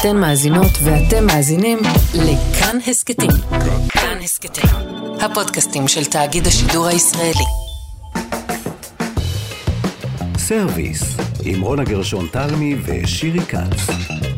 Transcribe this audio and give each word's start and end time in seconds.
אתן 0.00 0.16
מאזינות 0.16 0.70
ואתם 0.84 1.26
מאזינים 1.26 1.78
לכאן 2.14 2.78
הסכתים. 2.86 3.30
כאן 3.88 4.18
הסכתים, 4.24 4.70
הפודקאסטים 5.20 5.88
של 5.88 6.04
תאגיד 6.04 6.46
השידור 6.46 6.86
הישראלי. 6.86 7.44
סרוויס, 10.38 11.02
עם 11.44 11.60
רונה 11.60 11.84
גרשון 11.84 12.26
תלמי 12.32 12.76
ושירי 12.84 13.40
כץ. 13.40 14.35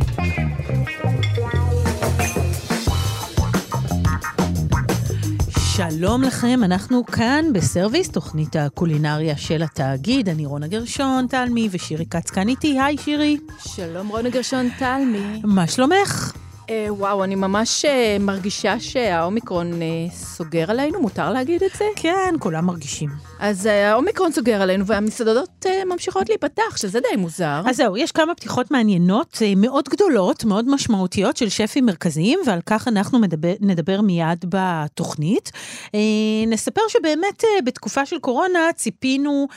שלום 5.79 6.22
לכם, 6.22 6.60
אנחנו 6.64 7.06
כאן 7.06 7.44
בסרוויס, 7.52 8.11
תוכנית 8.11 8.56
הקולינריה 8.56 9.36
של 9.36 9.62
התאגיד. 9.62 10.29
אני 10.29 10.46
רונה 10.46 10.66
גרשון, 10.66 11.26
תלמי, 11.26 11.68
ושירי 11.70 12.06
כץ 12.06 12.30
כאן 12.30 12.48
איתי. 12.48 12.80
היי, 12.80 12.96
שירי. 12.98 13.38
שלום, 13.58 14.08
רונה 14.08 14.30
גרשון, 14.30 14.68
תלמי. 14.79 15.40
מה 15.44 15.66
שלומך? 15.66 16.32
אה, 16.70 16.86
וואו, 16.89 17.25
אני 17.25 17.34
ממש 17.34 17.84
אה, 17.84 18.17
מרגישה 18.20 18.80
שהאומיקרון 18.80 19.82
אה, 19.82 19.86
סוגר 20.11 20.70
עלינו, 20.70 21.00
מותר 21.00 21.32
להגיד 21.32 21.62
את 21.62 21.70
זה? 21.79 21.84
כן, 21.96 22.34
כולם 22.39 22.67
מרגישים. 22.67 23.28
אז 23.38 23.66
אה, 23.66 23.90
האומיקרון 23.92 24.32
סוגר 24.32 24.62
עלינו 24.62 24.86
והמסעדות 24.86 25.66
אה, 25.66 25.84
ממשיכות 25.84 26.28
להיפתח, 26.28 26.76
שזה 26.76 27.00
די 27.00 27.16
מוזר. 27.16 27.62
אז 27.66 27.76
זהו, 27.76 27.96
יש 27.96 28.12
כמה 28.12 28.34
פתיחות 28.34 28.70
מעניינות, 28.70 29.38
אה, 29.42 29.52
מאוד 29.56 29.88
גדולות, 29.88 30.44
מאוד 30.44 30.68
משמעותיות 30.68 31.36
של 31.36 31.48
שפים 31.48 31.86
מרכזיים, 31.86 32.38
ועל 32.47 32.61
כך 32.66 32.88
אנחנו 32.88 33.19
מדבר, 33.19 33.52
נדבר 33.61 34.00
מיד 34.00 34.44
בתוכנית. 34.48 35.50
נספר 36.47 36.80
שבאמת 36.88 37.44
בתקופה 37.64 38.06
של 38.06 38.19
קורונה 38.19 38.58
ציפינו 38.74 39.48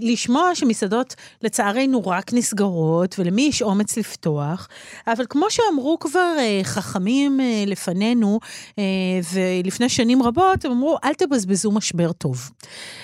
לשמוע 0.00 0.54
שמסעדות 0.54 1.14
לצערנו 1.42 2.06
רק 2.06 2.32
נסגרות, 2.32 3.14
ולמי 3.18 3.42
יש 3.42 3.62
אומץ 3.62 3.96
לפתוח, 3.96 4.68
אבל 5.06 5.24
כמו 5.28 5.46
שאמרו 5.50 5.98
כבר 5.98 6.34
חכמים 6.62 7.40
לפנינו, 7.66 8.40
ולפני 9.32 9.88
שנים 9.88 10.22
רבות, 10.22 10.64
הם 10.64 10.70
אמרו, 10.70 10.96
אל 11.04 11.14
תבזבזו 11.14 11.70
משבר 11.70 12.12
טוב. 12.12 12.50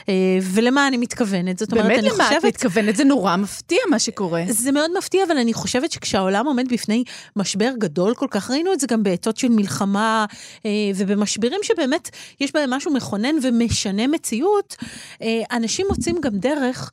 אה, 0.08 0.14
ולמה 0.42 0.88
אני 0.88 0.96
מתכוונת? 0.96 1.58
זאת 1.58 1.72
אומרת, 1.72 1.86
באמת 1.86 1.98
אני 1.98 2.08
למה 2.08 2.24
את 2.24 2.28
חושבת... 2.28 2.44
מתכוונת? 2.44 2.96
זה 2.96 3.04
נורא 3.04 3.36
מפתיע 3.36 3.78
מה 3.90 3.98
שקורה. 3.98 4.42
זה 4.48 4.72
מאוד 4.72 4.90
מפתיע, 4.98 5.24
אבל 5.24 5.36
אני 5.38 5.54
חושבת 5.54 5.92
שכשהעולם 5.92 6.46
עומד 6.46 6.68
בפני 6.72 7.04
משבר 7.36 7.70
גדול 7.78 8.14
כל 8.14 8.26
כך, 8.30 8.50
ראינו 8.50 8.72
את 8.72 8.80
זה 8.80 8.86
גם 8.86 9.02
בעתות 9.02 9.36
של 9.36 9.48
מלחמה, 9.48 10.26
אה, 10.66 10.70
ובמשברים 10.96 11.60
שבאמת 11.62 12.10
יש 12.40 12.52
בהם 12.52 12.70
משהו 12.70 12.92
מכונן 12.92 13.34
ומשנה 13.42 14.06
מציאות, 14.06 14.76
אה, 15.22 15.42
אנשים 15.52 15.86
מוצאים 15.90 16.16
גם 16.20 16.38
דרך 16.38 16.90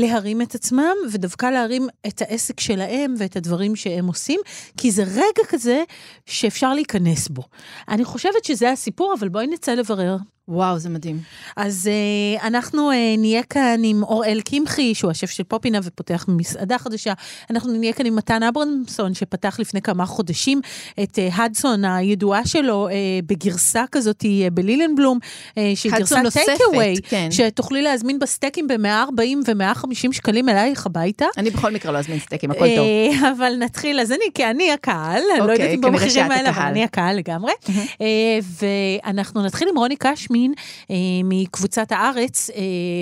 להרים 0.00 0.42
את 0.42 0.54
עצמם, 0.54 0.94
ודווקא 1.12 1.46
להרים 1.46 1.88
את 2.06 2.22
העסק 2.22 2.60
שלהם 2.60 3.14
ואת 3.18 3.36
הדברים 3.36 3.76
שהם 3.76 4.06
עושים, 4.06 4.40
כי 4.76 4.90
זה 4.90 5.02
רגע 5.02 5.42
כזה 5.48 5.82
שאפשר 6.26 6.74
להיכנס 6.74 7.28
בו. 7.28 7.42
אני 7.88 8.04
חושבת 8.04 8.44
שזה 8.44 8.70
הסיפור, 8.70 9.14
אבל 9.18 9.28
בואי 9.28 9.46
נצא 9.46 9.74
לברר. 9.74 10.16
וואו, 10.50 10.78
זה 10.78 10.88
מדהים. 10.88 11.20
אז 11.56 11.90
uh, 12.38 12.46
אנחנו 12.46 12.90
uh, 12.90 12.94
נהיה 13.18 13.42
כאן 13.42 13.80
עם 13.84 14.02
אוראל 14.02 14.40
קמחי, 14.40 14.94
שהוא 14.94 15.10
השף 15.10 15.30
של 15.30 15.42
פופינה 15.42 15.78
ופותח 15.82 16.24
מסעדה 16.28 16.78
חדשה. 16.78 17.12
אנחנו 17.50 17.72
נהיה 17.72 17.92
כאן 17.92 18.06
עם 18.06 18.16
מתן 18.16 18.42
אברמסון, 18.42 19.14
שפתח 19.14 19.56
לפני 19.60 19.82
כמה 19.82 20.06
חודשים 20.06 20.60
את 21.02 21.18
uh, 21.18 21.40
הדסון 21.42 21.84
הידועה 21.84 22.46
שלו 22.46 22.88
uh, 22.88 22.92
בגרסה 23.26 23.84
כזאת 23.92 24.22
uh, 24.22 24.50
בלילנבלום, 24.52 25.18
uh, 25.22 25.54
שהיא 25.74 25.92
גרסת 25.92 26.16
טייק-אווי, 26.32 26.94
כן. 27.02 27.28
שתוכלי 27.30 27.82
להזמין 27.82 28.18
בסטייקים 28.18 28.68
ב-140 28.68 29.20
ו-150 29.46 29.89
שקלים 29.94 30.48
אלייך 30.48 30.86
הביתה. 30.86 31.26
אני 31.38 31.50
בכל 31.50 31.72
מקרה 31.72 31.92
לא 31.92 31.98
אזמין 31.98 32.18
סטייקים, 32.18 32.50
הכל 32.50 32.66
טוב. 32.76 32.86
אה, 32.86 33.30
אבל 33.36 33.52
נתחיל, 33.58 34.00
אז 34.00 34.12
אני, 34.12 34.24
כי 34.34 34.46
אני 34.46 34.72
הקהל, 34.72 35.22
אני 35.32 35.38
לא 35.38 35.52
אוקיי, 35.52 35.64
יודעת 35.64 35.74
אם 35.74 35.80
במחירים 35.80 36.30
האלה, 36.30 36.50
אבל. 36.50 36.62
אני 36.62 36.84
הקהל 36.84 37.16
לגמרי. 37.16 37.52
אה, 38.00 38.38
ואנחנו 38.60 39.42
נתחיל 39.42 39.68
עם 39.68 39.78
רוני 39.78 39.96
קשמין 39.98 40.52
אה, 40.90 40.96
מקבוצת 41.24 41.92
הארץ 41.92 42.50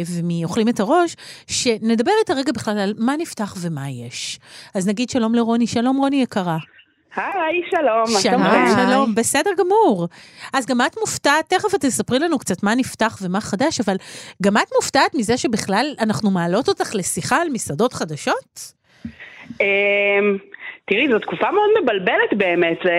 ומאוכלים 0.06 0.68
את 0.68 0.80
הראש, 0.80 1.16
שנדבר 1.46 2.12
איתה 2.20 2.34
רגע 2.34 2.52
בכלל 2.52 2.78
על 2.78 2.94
מה 2.98 3.16
נפתח 3.18 3.54
ומה 3.58 3.90
יש. 3.90 4.38
אז 4.74 4.88
נגיד 4.88 5.10
שלום 5.10 5.34
לרוני, 5.34 5.66
שלום 5.66 5.96
רוני 5.96 6.22
יקרה. 6.22 6.58
היי, 7.18 7.60
שלום, 7.70 8.04
מה 8.14 8.20
שלום. 8.20 8.42
שלום, 8.88 9.14
בסדר 9.14 9.50
גמור. 9.58 10.08
אז 10.52 10.66
גם 10.66 10.80
את 10.80 10.96
מופתעת, 11.00 11.48
תכף 11.48 11.74
את 11.74 11.80
תספרי 11.80 12.18
לנו 12.18 12.38
קצת 12.38 12.62
מה 12.62 12.74
נפתח 12.74 13.18
ומה 13.22 13.40
חדש, 13.40 13.80
אבל 13.80 13.96
גם 14.42 14.56
את 14.56 14.72
מופתעת 14.76 15.14
מזה 15.14 15.36
שבכלל 15.36 15.94
אנחנו 16.00 16.30
מעלות 16.30 16.68
אותך 16.68 16.94
לשיחה 16.94 17.36
על 17.36 17.48
מסעדות 17.52 17.92
חדשות? 17.92 18.72
תראי, 20.88 21.08
זו 21.12 21.18
תקופה 21.18 21.50
מאוד 21.50 21.70
מבלבלת 21.82 22.30
באמת, 22.36 22.78
זו 22.84 22.90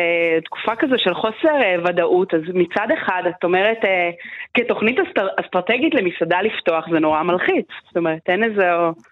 תקופה 0.45 0.75
כזו 0.79 0.95
של 0.97 1.13
חוסר 1.13 1.55
אה, 1.63 1.75
ודאות, 1.85 2.33
אז 2.33 2.41
מצד 2.53 2.87
אחד, 2.97 3.23
את 3.29 3.43
אומרת, 3.43 3.77
אה, 3.83 4.09
כתוכנית 4.53 4.95
אסטר- 4.99 5.27
אסטרטגית 5.45 5.93
למסעדה 5.93 6.37
לפתוח, 6.41 6.85
זה 6.93 6.99
נורא 6.99 7.23
מלחיץ. 7.23 7.67
זאת 7.87 7.97
אומרת, 7.97 8.19
אין 8.27 8.43
איזה... 8.43 8.63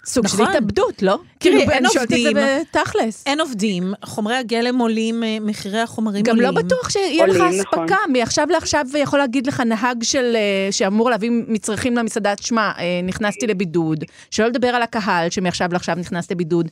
סוג 0.06 0.28
של 0.28 0.34
נכון. 0.36 0.48
התאבדות, 0.50 1.02
לא? 1.02 1.16
תראי, 1.40 1.58
כאילו, 1.58 1.72
אין 1.72 1.86
עובדים. 1.86 2.38
בתכלס. 2.38 3.28
אין 3.28 3.40
עובדים, 3.40 3.84
חומרי 4.06 4.36
הגלם 4.36 4.78
עולים, 4.78 5.24
אה, 5.24 5.38
מחירי 5.42 5.80
החומרים 5.80 6.24
גם 6.24 6.36
עולים. 6.36 6.56
לא 6.56 6.62
בטוח 6.62 6.90
שיהיה 6.90 7.28
לך 7.28 7.38
עולים, 7.40 7.60
נכון. 7.62 7.84
אספקה, 7.84 7.98
מעכשיו 8.14 8.48
לעכשיו 8.50 8.86
יכול 8.98 9.20
להגיד 9.20 9.48
לך 9.48 9.60
נהג 9.60 10.04
של, 10.04 10.36
שאמור 10.72 11.10
להביא 11.10 11.32
מצרכים 11.48 11.96
למסעדה, 11.98 12.34
שמע, 12.42 12.72
נכנסתי 13.04 13.48
לבידוד, 13.48 14.04
שלא 14.32 14.48
לדבר 14.48 14.68
על 14.68 14.82
הקהל 14.82 15.30
שמעכשיו 15.30 15.70
לעכשיו 15.72 15.96
נכנס 15.96 16.32
לבידוד. 16.32 16.68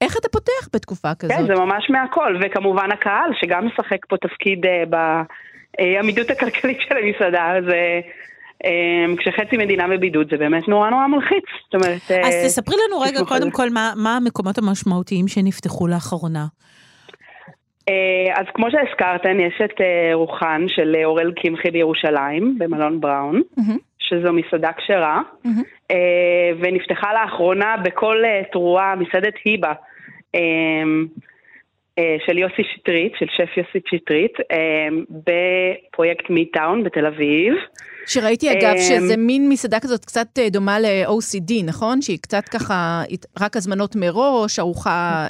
איך 0.00 0.16
אתה 0.16 0.28
פותח 0.28 0.68
בתקופה 0.74 1.14
כזאת? 1.14 1.36
כן, 1.36 1.46
זה 1.46 1.54
ממש 1.54 1.90
מהכל, 1.90 2.36
וכמובן 2.40 2.92
הקהל, 2.92 3.30
שגם 3.40 3.66
משחק 3.66 4.06
פה 4.08 4.16
תפקיד 4.16 4.66
אה, 4.66 4.84
בעמידות 5.78 6.30
הכלכלית 6.30 6.78
של 6.80 6.96
המסעדה, 6.96 7.56
אז 7.56 7.64
אה, 7.68 8.00
אה, 8.64 9.16
כשחצי 9.16 9.56
מדינה 9.56 9.88
בבידוד 9.88 10.30
זה 10.30 10.36
באמת 10.36 10.68
נורא 10.68 10.90
נורא 10.90 11.06
מלחיץ. 11.06 11.44
זאת 11.64 11.74
אומרת... 11.74 12.10
אה, 12.10 12.28
אז 12.28 12.34
תספרי 12.44 12.76
לנו 12.88 13.00
רגע, 13.00 13.20
קודם 13.28 13.50
זה. 13.50 13.50
כל, 13.50 13.70
מה, 13.70 13.92
מה 13.96 14.16
המקומות 14.16 14.58
המשמעותיים 14.58 15.28
שנפתחו 15.28 15.86
לאחרונה. 15.86 16.46
אה, 17.88 18.40
אז 18.40 18.46
כמו 18.54 18.66
שהזכרתן, 18.70 19.40
יש 19.40 19.60
את 19.64 19.80
אה, 19.80 20.14
רוחן 20.14 20.64
של 20.68 20.96
אה, 20.98 21.04
אורל 21.04 21.32
קמחי 21.42 21.70
בירושלים, 21.70 22.58
במלון 22.58 23.00
בראון, 23.00 23.42
מהמם. 23.56 23.78
שזו 24.08 24.32
מסעדה 24.32 24.70
כשרה. 24.72 25.20
אה, 25.90 26.50
ונפתחה 26.60 27.12
לאחרונה 27.12 27.76
בכל 27.84 28.24
אה, 28.24 28.42
תרועה 28.52 28.94
מסעדת 28.96 29.34
היבה. 29.44 29.72
אה, 30.34 30.40
של 32.26 32.38
יוסי 32.38 32.62
שטרית, 32.74 33.12
של 33.18 33.26
שף 33.36 33.56
יוסי 33.56 33.78
שטרית, 33.86 34.32
בפרויקט 35.10 36.30
מיטאון 36.30 36.84
בתל 36.84 37.06
אביב. 37.06 37.54
שראיתי 38.06 38.52
אגב 38.52 38.76
שזה 38.76 39.16
מין 39.16 39.48
מסעדה 39.48 39.80
כזאת 39.80 40.04
קצת 40.04 40.26
דומה 40.50 40.78
ל-OCD, 40.80 41.52
נכון? 41.64 42.02
שהיא 42.02 42.18
קצת 42.18 42.48
ככה, 42.48 43.02
רק 43.40 43.56
הזמנות 43.56 43.96
מראש, 43.96 44.58
ארוחה 44.58 45.26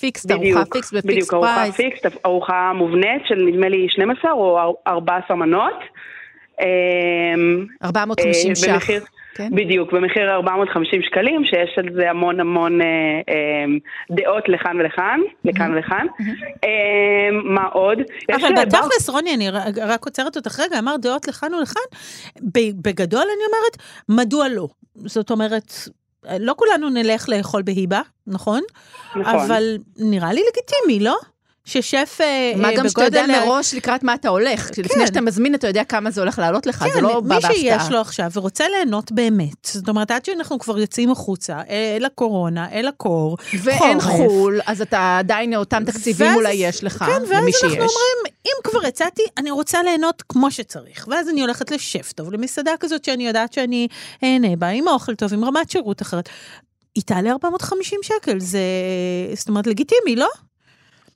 fixed, 0.00 0.30
ארוחה 0.30 0.64
fixed 0.72 0.94
ב 0.94 0.97
fix 0.97 1.04
בדיוק, 1.04 1.34
ארוחה 1.34 1.54
price. 1.56 1.76
fixed, 1.76 2.06
ארוחה 2.26 2.72
מובנית 2.74 3.22
של 3.28 3.42
נדמה 3.46 3.68
לי 3.68 3.86
12 3.88 4.32
או 4.32 4.76
14 4.86 5.36
מנות. 5.36 5.80
אה, 6.60 6.66
450 7.84 8.50
אה, 8.50 8.56
ש"ח. 8.56 8.72
במחיר- 8.72 9.04
כן? 9.34 9.50
בדיוק, 9.54 9.92
במחיר 9.92 10.30
450 10.32 11.00
שקלים, 11.02 11.42
שיש 11.44 11.78
על 11.78 11.88
זה 11.94 12.10
המון 12.10 12.40
המון 12.40 12.80
אה, 12.82 12.86
אה, 13.28 13.64
דעות 14.10 14.44
לכאן 14.48 14.76
ולכאן, 14.80 15.20
לכאן 15.44 15.72
ולכאן. 15.74 16.06
אה, 16.64 16.68
מה 17.44 17.64
עוד? 17.64 17.98
אבל 18.34 18.44
אה, 18.44 18.64
בר- 18.64 18.64
בתכלס, 18.64 19.08
רוני, 19.08 19.34
אני 19.34 19.50
רק 19.86 20.04
עוצרת 20.04 20.36
אותך 20.36 20.60
רגע, 20.60 20.78
אמרת 20.78 21.00
דעות 21.00 21.28
לכאן 21.28 21.54
ולכאן. 21.54 21.82
בגדול 22.82 23.20
אני 23.22 23.44
אומרת, 23.46 23.76
מדוע 24.08 24.48
לא? 24.48 24.68
זאת 24.94 25.30
אומרת, 25.30 25.72
לא 26.40 26.54
כולנו 26.56 26.88
נלך 26.90 27.28
לאכול 27.28 27.62
בהיבה, 27.62 28.00
נכון? 28.26 28.60
נכון. 29.16 29.34
אבל 29.34 29.62
נראה 29.98 30.32
לי 30.32 30.40
לגיטימי, 30.50 31.04
לא? 31.04 31.16
ששף 31.66 32.18
אה, 32.20 32.52
מה 32.56 32.70
אה, 32.70 32.76
גם 32.76 32.88
שאתה 32.88 33.02
יודע 33.04 33.22
בגודל 33.22 33.34
ה- 33.38 33.44
מראש 33.46 33.74
לקראת 33.74 34.02
מה 34.02 34.14
אתה 34.14 34.28
הולך. 34.28 34.70
כן. 34.74 34.82
לפני 34.82 35.06
שאתה 35.06 35.20
מזמין, 35.20 35.54
אתה 35.54 35.66
יודע 35.66 35.84
כמה 35.84 36.10
זה 36.10 36.20
הולך 36.20 36.38
לעלות 36.38 36.66
לך, 36.66 36.84
זה 36.94 37.00
לא 37.00 37.20
בא 37.20 37.34
מי 37.36 37.40
שיש 37.42 37.64
בהפתעה. 37.64 37.90
לו 37.90 38.00
עכשיו 38.00 38.30
ורוצה 38.34 38.64
ליהנות 38.68 39.12
באמת, 39.12 39.64
זאת 39.64 39.88
אומרת, 39.88 40.10
עד 40.10 40.24
שאנחנו 40.24 40.58
כבר 40.58 40.78
יוצאים 40.78 41.10
החוצה, 41.10 41.60
אל 41.96 42.04
הקורונה, 42.04 42.66
אל 42.72 42.88
הקור, 42.88 43.36
ואין 43.62 44.00
חורף. 44.00 44.16
חו"ל, 44.16 44.60
אז 44.66 44.80
אתה 44.82 45.16
עדיין 45.18 45.54
אותם 45.54 45.82
תקציבים 45.86 46.26
ואז- 46.26 46.36
אולי 46.36 46.52
יש 46.52 46.84
לך, 46.84 46.98
כן, 46.98 47.06
ואז 47.22 47.30
למי 47.30 47.52
שיש. 47.52 47.62
אנחנו 47.62 47.76
אומרים, 47.78 47.96
אם 48.46 48.52
כבר 48.64 48.86
יצאתי, 48.86 49.22
אני 49.38 49.50
רוצה 49.50 49.82
ליהנות 49.82 50.22
כמו 50.28 50.50
שצריך. 50.50 51.08
ואז 51.10 51.28
אני 51.28 51.40
הולכת 51.40 51.70
לשף 51.70 52.12
טוב, 52.12 52.32
למסעדה 52.32 52.72
כזאת 52.80 53.04
שאני 53.04 53.26
יודעת 53.26 53.52
שאני 53.52 53.88
אהנה 54.24 54.56
בה, 54.58 54.68
עם 54.68 54.88
אוכל 54.88 55.14
טוב, 55.14 55.32
עם 55.34 55.44
רמת 55.44 55.70
שירות 55.70 56.02
אחרת. 56.02 56.28
היא 56.94 57.02
תעלה 57.06 57.30
450 57.30 57.98
שקל, 58.02 58.40
זה, 58.40 58.58
זאת 59.34 59.48
אומרת, 59.48 59.66
לגיטימי, 59.66 60.16
לא? 60.16 60.28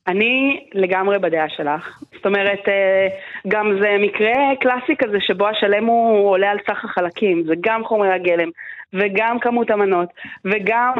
אני 0.06 0.64
לגמרי 0.74 1.18
בדעה 1.18 1.48
שלך. 1.48 1.98
זאת 2.14 2.26
אומרת, 2.26 2.68
אה, 2.68 3.08
גם 3.48 3.78
זה 3.82 3.96
מקרה 3.98 4.34
קלאסי 4.60 4.96
כזה 4.98 5.18
שבו 5.20 5.48
השלם 5.48 5.84
הוא 5.84 6.30
עולה 6.30 6.50
על 6.50 6.58
סך 6.70 6.84
החלקים, 6.84 7.42
זה 7.46 7.54
גם 7.60 7.84
חומרי 7.84 8.12
הגלם, 8.12 8.50
וגם 8.92 9.38
כמות 9.38 9.70
המנות, 9.70 10.08
וגם 10.44 10.92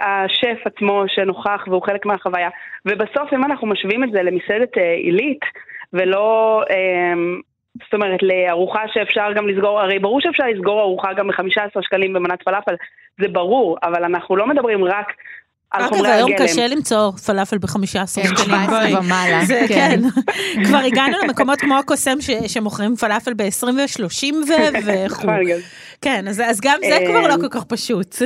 השף 0.00 0.58
עצמו 0.64 1.04
שנוכח 1.08 1.64
והוא 1.66 1.82
חלק 1.82 2.06
מהחוויה. 2.06 2.48
ובסוף, 2.86 3.32
אם 3.32 3.44
אנחנו 3.44 3.66
משווים 3.66 4.04
את 4.04 4.10
זה 4.12 4.22
למסעדת 4.22 4.78
אה, 4.78 4.92
עילית, 4.92 5.40
ולא... 5.92 6.62
אה, 6.70 7.12
זאת 7.84 7.94
אומרת, 7.94 8.22
לארוחה 8.22 8.82
שאפשר 8.92 9.32
גם 9.32 9.48
לסגור, 9.48 9.80
הרי 9.80 9.98
ברור 9.98 10.20
שאפשר 10.20 10.44
לסגור 10.46 10.80
ארוחה 10.80 11.12
גם 11.12 11.28
ב-15 11.28 11.82
שקלים 11.82 12.12
במנת 12.12 12.42
פלאפל, 12.42 12.74
זה 13.20 13.28
ברור, 13.28 13.76
אבל 13.82 14.04
אנחנו 14.04 14.36
לא 14.36 14.46
מדברים 14.46 14.84
רק 14.84 15.12
על 15.72 15.82
אגב, 15.82 15.92
חומרי 15.94 16.10
היום 16.12 16.32
הגלם. 16.32 16.46
קשה 16.48 16.66
למצוא 16.66 17.12
פלאפל 17.12 17.58
ב-15 17.58 17.72
כן, 17.92 18.06
שקלים. 18.06 18.34
17 18.36 18.66
בואי. 18.68 18.94
ומעלה, 18.96 19.44
זה 19.44 19.60
כן. 19.68 20.00
כן. 20.14 20.20
כבר 20.66 20.78
הגענו 20.78 21.16
למקומות 21.24 21.60
כמו 21.60 21.78
הקוסם 21.78 22.16
שמוכרים 22.46 22.96
פלאפל 22.96 23.34
ב-20 23.34 23.64
ו-30 23.66 24.34
וכו'. 24.86 25.26
כן, 26.00 26.28
אז- 26.28 26.40
אז 26.40 26.60
גם 26.60 26.78
זה 26.88 26.96
אה, 26.96 27.06
כבר 27.06 27.26
לא 27.28 27.34
כל 27.40 27.48
כך 27.50 27.64
פשוט. 27.64 28.16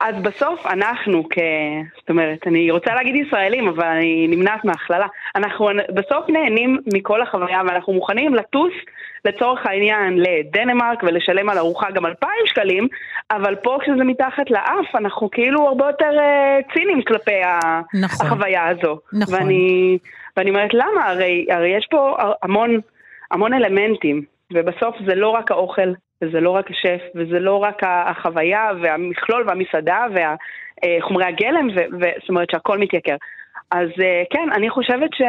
אז 0.00 0.14
בסוף 0.22 0.66
אנחנו 0.66 1.24
כ... 1.30 1.38
זאת 2.00 2.10
אומרת, 2.10 2.38
אני 2.46 2.70
רוצה 2.70 2.94
להגיד 2.94 3.26
ישראלים, 3.26 3.68
אבל 3.68 3.84
אני 3.86 4.26
נמנעת 4.28 4.64
מהכללה. 4.64 5.06
אנחנו 5.36 5.68
בסוף 5.94 6.24
נהנים 6.28 6.78
מכל 6.94 7.22
החוויה 7.22 7.60
ואנחנו 7.68 7.92
מוכנים 7.92 8.34
לטוס 8.34 8.72
לצורך 9.24 9.66
העניין 9.66 10.18
לדנמרק 10.18 11.02
ולשלם 11.02 11.48
על 11.48 11.58
ארוחה 11.58 11.90
גם 11.90 12.06
2,000 12.06 12.32
שקלים, 12.46 12.88
אבל 13.30 13.54
פה 13.54 13.78
כשזה 13.82 14.04
מתחת 14.04 14.50
לאף 14.50 14.94
אנחנו 14.94 15.30
כאילו 15.30 15.68
הרבה 15.68 15.86
יותר 15.86 16.18
אה, 16.18 16.58
ציניים 16.74 17.02
כלפי. 17.02 17.40
נכון. 17.94 18.26
החוויה 18.26 18.68
הזו. 18.68 18.98
נכון. 19.12 19.34
ואני, 19.34 19.98
ואני 20.36 20.50
אומרת 20.50 20.74
למה? 20.74 21.08
הרי, 21.08 21.46
הרי 21.50 21.68
יש 21.68 21.86
פה 21.90 22.16
המון, 22.42 22.80
המון 23.30 23.54
אלמנטים, 23.54 24.22
ובסוף 24.52 24.96
זה 25.06 25.14
לא 25.14 25.28
רק 25.28 25.50
האוכל, 25.50 25.92
וזה 26.22 26.40
לא 26.40 26.50
רק 26.50 26.70
השף, 26.70 27.00
וזה 27.14 27.38
לא 27.38 27.62
רק 27.62 27.82
החוויה 27.82 28.70
והמכלול 28.82 29.44
והמסעדה 29.46 30.06
והחומרי 30.14 31.24
הגלם, 31.24 31.68
ו- 31.68 31.96
ו- 32.00 32.18
זאת 32.20 32.28
אומרת 32.28 32.50
שהכל 32.50 32.78
מתייקר. 32.78 33.16
אז 33.70 33.88
אה, 34.02 34.22
כן, 34.30 34.48
אני 34.54 34.70
חושבת 34.70 35.10
ש... 35.14 35.22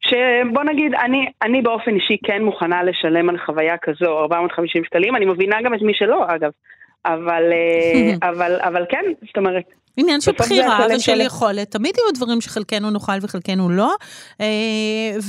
שבוא 0.00 0.64
נגיד, 0.64 0.94
אני, 0.94 1.26
אני 1.42 1.62
באופן 1.62 1.94
אישי 1.94 2.16
כן 2.24 2.42
מוכנה 2.42 2.82
לשלם 2.82 3.28
על 3.28 3.38
חוויה 3.46 3.76
כזו 3.82 4.18
450 4.18 4.84
שקלים, 4.84 5.16
אני 5.16 5.24
מבינה 5.26 5.56
גם 5.64 5.74
את 5.74 5.82
מי 5.82 5.94
שלא 5.94 6.24
אגב, 6.28 6.50
אבל, 7.04 7.42
אה, 7.52 8.14
אבל, 8.30 8.60
אבל 8.60 8.84
כן, 8.90 9.04
זאת 9.26 9.36
אומרת, 9.36 9.64
עניין 10.00 10.20
של 10.20 10.32
בחירה 10.32 10.86
ושל. 10.96 11.20
יכולת. 11.20 11.70
תמיד 11.70 11.94
יהיו 11.98 12.12
דברים 12.14 12.40
שחלקנו 12.40 12.90
נאכל 12.90 13.12
וחלקנו 13.22 13.70
לא, 13.70 13.94
אה, 14.40 14.46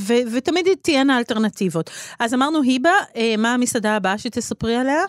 ו- 0.07 0.36
ותמיד 0.38 0.68
תהיינה 0.81 1.18
אלטרנטיבות. 1.18 1.89
אז 2.19 2.33
אמרנו, 2.33 2.62
היבה, 2.62 2.94
אה, 3.15 3.36
מה 3.38 3.54
המסעדה 3.54 3.95
הבאה 3.95 4.18
שתספרי 4.18 4.75
עליה? 4.75 5.01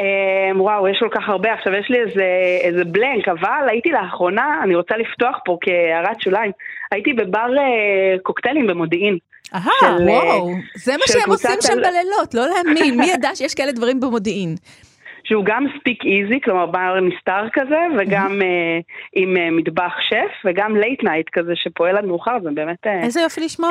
אמ, 0.00 0.60
וואו, 0.60 0.88
יש 0.88 0.98
כל 0.98 1.08
כך 1.10 1.28
הרבה. 1.28 1.52
עכשיו 1.52 1.72
יש 1.72 1.90
לי 1.90 1.98
איזה, 2.00 2.24
איזה 2.60 2.84
בלנק, 2.84 3.28
אבל 3.28 3.68
הייתי 3.68 3.88
לאחרונה, 3.88 4.60
אני 4.62 4.74
רוצה 4.74 4.94
לפתוח 4.96 5.36
פה 5.44 5.58
כהערת 5.60 6.20
שוליים, 6.20 6.52
הייתי 6.90 7.12
בבר 7.12 7.48
אה, 7.58 8.18
קוקטיילים 8.22 8.66
במודיעין. 8.66 9.18
אהה, 9.54 9.70
אה, 9.82 9.96
וואו, 10.06 10.54
זה 10.76 10.92
מה 10.92 11.04
שהם 11.06 11.30
עושים 11.30 11.58
שם 11.60 11.76
בלילות, 11.76 12.34
לא 12.34 12.46
להאמין. 12.48 13.00
מי 13.00 13.06
ידע 13.06 13.30
שיש 13.34 13.54
כאלה 13.54 13.72
דברים 13.72 14.00
במודיעין? 14.00 14.56
שהוא 15.32 15.44
גם 15.44 15.66
speakeasy, 15.78 16.40
כלומר 16.44 16.66
בר 16.66 17.00
נסתר 17.00 17.48
כזה, 17.52 17.80
וגם 17.98 18.42
אה, 18.42 18.78
עם 19.12 19.36
אה, 19.36 19.50
מטבח 19.50 19.92
שף, 20.00 20.32
וגם 20.44 20.76
late 20.76 21.04
night 21.04 21.26
כזה 21.32 21.52
שפועל 21.54 21.96
עד 21.96 22.04
מאוחר, 22.04 22.36
זה 22.42 22.50
באמת... 22.54 22.86
אה, 22.86 23.02
איזה 23.02 23.20
יופי 23.20 23.40
לשמוע. 23.40 23.70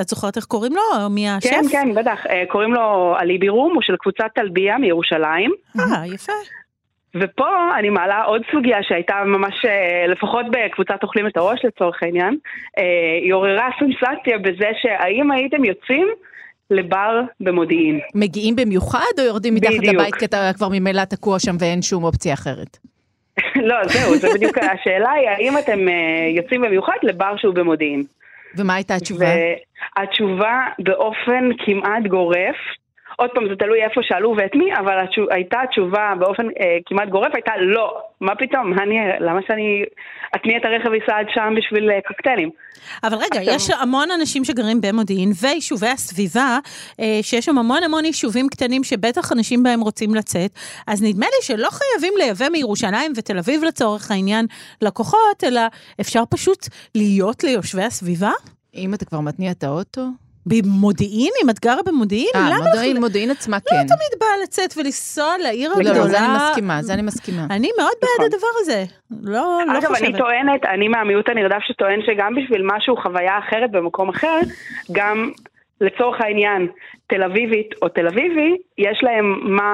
את 0.00 0.08
זוכרת 0.08 0.36
איך 0.36 0.44
קוראים 0.44 0.72
לו? 0.72 1.10
מי 1.10 1.28
השף? 1.28 1.50
כן, 1.50 1.62
כן, 1.70 1.94
בטח. 1.94 2.24
קוראים 2.48 2.74
לו 2.74 3.16
אליבי 3.20 3.48
רום, 3.48 3.74
הוא 3.74 3.82
של 3.82 3.96
קבוצת 3.96 4.26
טלביה 4.34 4.78
מירושלים. 4.78 5.52
אה, 5.80 6.06
יפה. 6.14 6.32
ופה 7.14 7.48
אני 7.78 7.90
מעלה 7.90 8.22
עוד 8.22 8.42
סוגיה 8.52 8.78
שהייתה 8.82 9.14
ממש, 9.24 9.54
לפחות 10.08 10.46
בקבוצת 10.50 11.02
אוכלים 11.02 11.26
את 11.26 11.36
הראש 11.36 11.64
לצורך 11.64 12.02
העניין, 12.02 12.36
היא 13.22 13.34
עוררה 13.34 13.68
סנסציה 13.78 14.38
בזה 14.38 14.70
שהאם 14.82 15.30
הייתם 15.30 15.64
יוצאים 15.64 16.08
לבר 16.72 17.20
במודיעין. 17.40 18.00
מגיעים 18.14 18.56
במיוחד 18.56 19.12
או 19.18 19.24
יורדים 19.24 19.54
מתחת 19.54 19.72
בדיוק. 19.78 19.94
לבית 19.94 20.14
כי 20.14 20.24
אתה 20.24 20.50
כבר 20.56 20.68
ממילא 20.68 21.04
תקוע 21.04 21.38
שם 21.38 21.56
ואין 21.60 21.82
שום 21.82 22.04
אופציה 22.04 22.34
אחרת? 22.34 22.78
לא, 23.68 23.76
זהו, 23.84 24.16
זה 24.16 24.28
בדיוק 24.34 24.58
השאלה 24.72 25.10
היא 25.10 25.28
האם 25.28 25.58
אתם 25.58 25.88
אה, 25.88 25.94
יוצאים 26.36 26.62
במיוחד 26.62 26.96
לבר 27.02 27.36
שהוא 27.36 27.54
במודיעין. 27.54 28.04
ומה 28.56 28.74
הייתה 28.74 28.94
התשובה? 28.94 29.26
והתשובה 29.96 30.60
באופן 30.78 31.48
כמעט 31.58 32.06
גורף, 32.08 32.56
עוד 33.16 33.30
פעם 33.34 33.48
זה 33.48 33.56
תלוי 33.56 33.82
איפה 33.84 34.00
שאלו 34.02 34.34
ואת 34.38 34.54
מי, 34.54 34.74
אבל 34.74 35.04
התשוב, 35.04 35.26
הייתה 35.30 35.58
התשובה 35.64 36.12
באופן 36.18 36.46
אה, 36.46 36.78
כמעט 36.86 37.08
גורף, 37.08 37.34
הייתה 37.34 37.52
לא, 37.60 37.98
מה 38.20 38.34
פתאום, 38.34 38.72
אני, 38.78 38.96
למה 39.20 39.40
שאני 39.46 39.84
אתניע 40.36 40.56
את 40.58 40.64
הרכב 40.64 40.90
וייסע 40.90 41.18
עד 41.18 41.26
שם 41.34 41.54
בשביל 41.56 41.90
אה, 41.90 41.98
קוקטיילים? 42.08 42.50
אבל 43.04 43.16
רגע, 43.16 43.38
עכשיו- 43.40 43.54
יש 43.54 43.70
המון 43.70 44.08
אנשים 44.10 44.44
שגרים 44.44 44.80
במודיעין 44.80 45.32
ויישובי 45.42 45.88
הסביבה, 45.88 46.58
אה, 47.00 47.18
שיש 47.22 47.44
שם 47.44 47.58
המון 47.58 47.82
המון 47.82 48.04
יישובים 48.04 48.48
קטנים 48.48 48.84
שבטח 48.84 49.32
אנשים 49.32 49.62
בהם 49.62 49.80
רוצים 49.80 50.14
לצאת, 50.14 50.50
אז 50.86 51.02
נדמה 51.02 51.26
לי 51.26 51.42
שלא 51.42 51.68
חייבים 51.70 52.12
לייבא 52.18 52.48
מירושלים 52.52 53.12
ותל 53.16 53.38
אביב 53.38 53.64
לצורך 53.64 54.10
העניין 54.10 54.46
לקוחות, 54.82 55.44
אלא 55.44 55.60
אפשר 56.00 56.22
פשוט 56.30 56.66
להיות 56.94 57.44
ליושבי 57.44 57.82
הסביבה? 57.82 58.30
אם 58.74 58.94
אתה 58.94 59.04
כבר 59.04 59.20
מתניע 59.20 59.50
את 59.50 59.64
האוטו? 59.64 60.02
במודיעין? 60.46 61.30
אם 61.44 61.50
את 61.50 61.60
גרה 61.60 61.82
במודיעין? 61.86 62.30
אה, 62.34 62.58
מודיעין, 62.58 62.96
לך- 62.96 63.02
מודיעין 63.02 63.30
עצמה 63.30 63.56
לא 63.56 63.70
כן. 63.70 63.86
תמיד 63.86 64.20
באה 64.20 64.28
לצאת 64.42 64.74
ולנסוע 64.76 65.34
לעיר 65.42 65.70
לא, 65.70 65.74
הגדולה. 65.76 65.98
לא, 65.98 66.06
זה 66.06 66.18
אני 66.18 66.28
מסכימה, 66.36 66.82
זה 66.82 66.94
אני 66.94 67.02
מסכימה. 67.02 67.46
אני 67.50 67.68
מאוד 67.78 67.92
בעד 68.02 68.10
נכון. 68.14 68.24
הדבר 68.26 68.46
הזה. 68.60 68.84
לא, 69.22 69.60
לא 69.66 69.78
אגב, 69.78 69.88
חושבת. 69.88 70.08
אני 70.08 70.18
טוענת, 70.18 70.64
אני 70.64 70.88
מהמיעוט 70.88 71.28
הנרדף 71.28 71.58
שטוען 71.62 72.00
שגם 72.06 72.34
בשביל 72.34 72.62
משהו, 72.74 72.96
חוויה 73.02 73.38
אחרת 73.38 73.70
במקום 73.70 74.08
אחר, 74.08 74.38
גם 74.92 75.30
לצורך 75.80 76.20
העניין, 76.20 76.66
תל 77.06 77.22
אביבית 77.22 77.68
או 77.82 77.88
תל 77.88 78.06
אביבי, 78.06 78.56
יש 78.78 78.98
להם 79.02 79.56
מה 79.56 79.72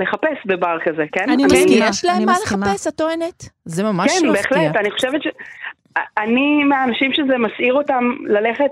לחפש 0.00 0.46
בבר 0.46 0.76
כזה, 0.84 1.04
כן? 1.12 1.30
אני 1.30 1.42
כן, 1.50 1.54
מסכימה, 1.56 1.86
יש 1.88 2.04
להם 2.04 2.24
מה 2.26 2.32
מסכימה. 2.32 2.66
לחפש, 2.66 2.86
את 2.86 2.94
טוענת? 2.94 3.44
זה 3.64 3.82
ממש 3.82 4.18
כן, 4.20 4.28
מפתיע. 4.28 4.42
בהחלט, 4.60 4.76
אני 4.76 4.90
חושבת 4.90 5.22
ש... 5.22 5.26
אני 6.18 6.64
מהאנשים 6.64 7.12
שזה 7.12 7.38
מסעיר 7.38 7.74
אותם 7.74 8.04
ללכת 8.26 8.70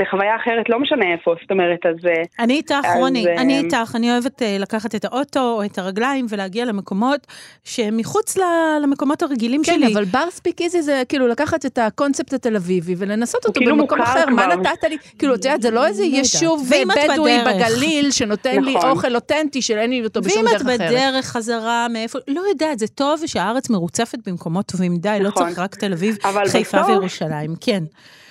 לחוויה 0.00 0.36
אחרת, 0.36 0.68
לא 0.68 0.80
משנה 0.80 1.12
איפה, 1.12 1.34
זאת 1.42 1.50
אומרת, 1.50 1.86
אז... 1.86 2.06
אה, 2.06 2.44
אני 2.44 2.54
איתך, 2.54 2.74
אז, 2.84 2.96
רוני, 2.96 3.26
אה, 3.26 3.40
אני 3.42 3.58
איתך, 3.58 3.92
אני 3.94 4.12
אוהבת 4.12 4.42
אה, 4.42 4.56
לקחת 4.60 4.94
את 4.94 5.04
האוטו 5.04 5.40
או 5.40 5.64
את 5.64 5.78
הרגליים 5.78 6.26
ולהגיע 6.28 6.64
למקומות 6.64 7.26
שהם 7.64 7.96
מחוץ 7.96 8.38
למקומות 8.82 9.22
הרגילים 9.22 9.62
כן, 9.64 9.74
שלי. 9.74 9.94
אבל 9.94 10.04
בר 10.04 10.30
ספיק 10.30 10.60
איזי 10.60 10.82
זה 10.82 11.02
כאילו 11.08 11.28
לקחת 11.28 11.66
את 11.66 11.78
הקונספט 11.78 12.32
התל 12.32 12.56
אביבי 12.56 12.94
ולנסות 12.98 13.44
אותו 13.46 13.60
כאילו 13.60 13.76
במקום 13.76 14.02
אחר. 14.02 14.26
מה 14.30 14.44
כבר. 14.44 14.54
נתת 14.56 14.84
לי? 14.84 14.96
כאילו, 15.18 15.34
את 15.34 15.44
יודעת, 15.44 15.62
זה 15.62 15.70
לא 15.70 15.86
איזה 15.86 16.02
לא. 16.02 16.16
יישוב 16.16 16.66
ואם 16.70 16.90
את 16.90 16.96
בדואי 17.12 17.38
בדרך. 17.40 17.54
בגליל 17.54 18.10
שנותן 18.10 18.64
לי 18.64 18.74
נכון. 18.74 18.90
אוכל 18.90 19.14
אותנטי 19.14 19.62
שאין 19.62 19.90
לי 19.90 20.04
אותו 20.04 20.20
בשום 20.20 20.44
ואם 20.44 20.52
דרך 20.52 20.62
את 20.62 20.66
אחרת. 20.66 20.80
בדרך 20.80 21.24
חזרה 21.26 21.86
מאיפה, 21.90 22.18
לא 22.28 22.40
יודעת, 22.48 22.78
זה 22.78 22.88
טוב 22.88 23.20
שהארץ 23.26 23.70
מרוצפת 23.70 24.18
במקומות 24.28 24.66
טובים, 24.66 24.96
די, 24.96 25.18
לא 25.20 25.28
נכון. 25.28 25.46
צריך 25.46 25.58
רק 25.58 25.74
תל 25.74 25.92
אביב, 25.92 26.18
אבל 26.24 26.48
חיפה 26.48 26.78
בסוף- 26.78 26.90
וירושלים, 26.90 27.54
כן. 27.60 27.82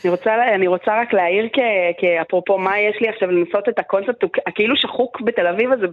אני 0.04 0.12
רוצה, 0.12 0.32
אני 0.56 0.68
רוצה 0.68 0.83
רק 0.92 1.14
להעיר 1.14 1.50
כ- 1.54 1.98
כאפרופו 1.98 2.58
מה 2.58 2.80
יש 2.80 3.02
לי 3.02 3.10
עכשיו 3.10 3.32
לנסות 3.32 3.70
את 3.70 3.80
הקונספט 3.80 4.24
הכאילו 4.48 4.76
שחוק 4.76 5.22
בתל 5.22 5.48
אביב 5.48 5.72
הזה 5.72 5.86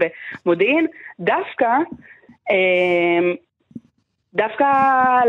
במודיעין, 0.44 0.86
דווקא, 1.20 1.68
אה, 2.50 3.32
דווקא 4.34 4.64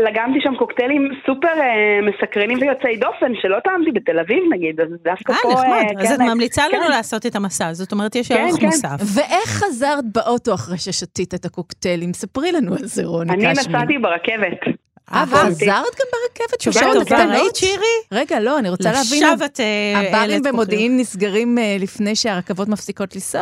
לגמתי 0.06 0.38
שם 0.40 0.54
קוקטיילים 0.56 1.08
סופר 1.26 1.60
אה, 1.60 2.00
מסקרנים 2.02 2.58
ויוצאי 2.60 2.96
דופן 2.96 3.32
שלא 3.42 3.58
טעמתי 3.64 3.92
בתל 3.92 4.18
אביב 4.18 4.42
נגיד, 4.50 4.80
אז 4.80 4.88
דווקא 5.04 5.32
אה, 5.32 5.38
פה... 5.42 5.48
נחמד. 5.52 5.96
אה, 5.96 6.02
אז 6.02 6.08
כן, 6.08 6.14
את 6.14 6.20
ממליצה 6.34 6.62
לנו 6.68 6.84
כן. 6.84 6.90
לעשות 6.90 7.26
את 7.26 7.36
המסע, 7.36 7.72
זאת 7.72 7.92
אומרת, 7.92 8.14
יש 8.14 8.28
כן, 8.28 8.38
ערך 8.38 8.60
כן. 8.60 8.66
מוסף. 8.66 8.96
ואיך 9.16 9.48
חזרת 9.48 10.04
באוטו 10.14 10.54
אחרי 10.54 10.78
ששתית 10.78 11.34
את 11.34 11.44
הקוקטיילים? 11.44 12.12
ספרי 12.12 12.52
לנו 12.52 12.72
על 12.72 12.84
זה, 12.84 13.02
רוני 13.04 13.32
אני 13.32 13.54
קשמין. 13.54 13.76
נסעתי 13.76 13.98
ברכבת. 13.98 14.81
אה, 15.12 15.24
וחזרת 15.28 15.60
גם 15.60 16.06
ברכבת 16.12 16.68
בשעות 16.68 16.96
הקטנות? 17.02 17.56
שירי? 17.56 17.84
רגע, 18.12 18.40
לא, 18.40 18.58
אני 18.58 18.68
רוצה 18.68 18.92
להבין, 18.92 19.22
לשווא 19.22 19.46
את 19.46 19.60
אה, 19.60 20.00
הברים 20.00 20.42
במודיעין 20.42 20.96
נסגרים 20.96 21.58
אה, 21.58 21.76
לפני 21.80 22.16
שהרכבות 22.16 22.68
מפסיקות 22.68 23.14
לנסוע? 23.14 23.40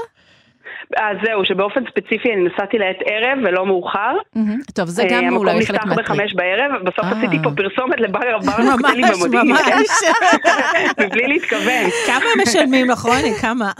אז 0.96 1.16
זהו, 1.24 1.44
שבאופן 1.44 1.80
ספציפי 1.90 2.28
אני 2.32 2.48
נסעתי 2.48 2.78
לעת 2.78 2.96
ערב 3.04 3.38
ולא 3.44 3.66
מאוחר. 3.66 4.16
טוב, 4.74 4.88
זה 4.88 5.02
אה, 5.02 5.08
גם 5.10 5.36
אולי 5.36 5.66
חלק 5.66 5.82
המקום 5.82 5.82
נפתח 5.82 5.86
מהטריק. 5.88 6.10
בחמש 6.10 6.34
בערב, 6.34 6.70
בסוף 6.84 7.04
אה. 7.04 7.10
עשיתי 7.10 7.36
פה 7.42 7.50
פרסומת 7.56 8.00
לבר 8.00 8.20
בר 8.46 8.58
ממש, 8.58 8.68
הקוקטיילים 8.68 9.06
במודיעין. 9.12 9.46
ממש. 9.46 9.88
מבלי 11.00 11.26
להתכוון. 11.26 11.90
כמה 12.06 12.42
משלמים 12.42 12.90
לך, 12.90 13.00
רוני? 13.00 13.34
כמה? 13.40 13.72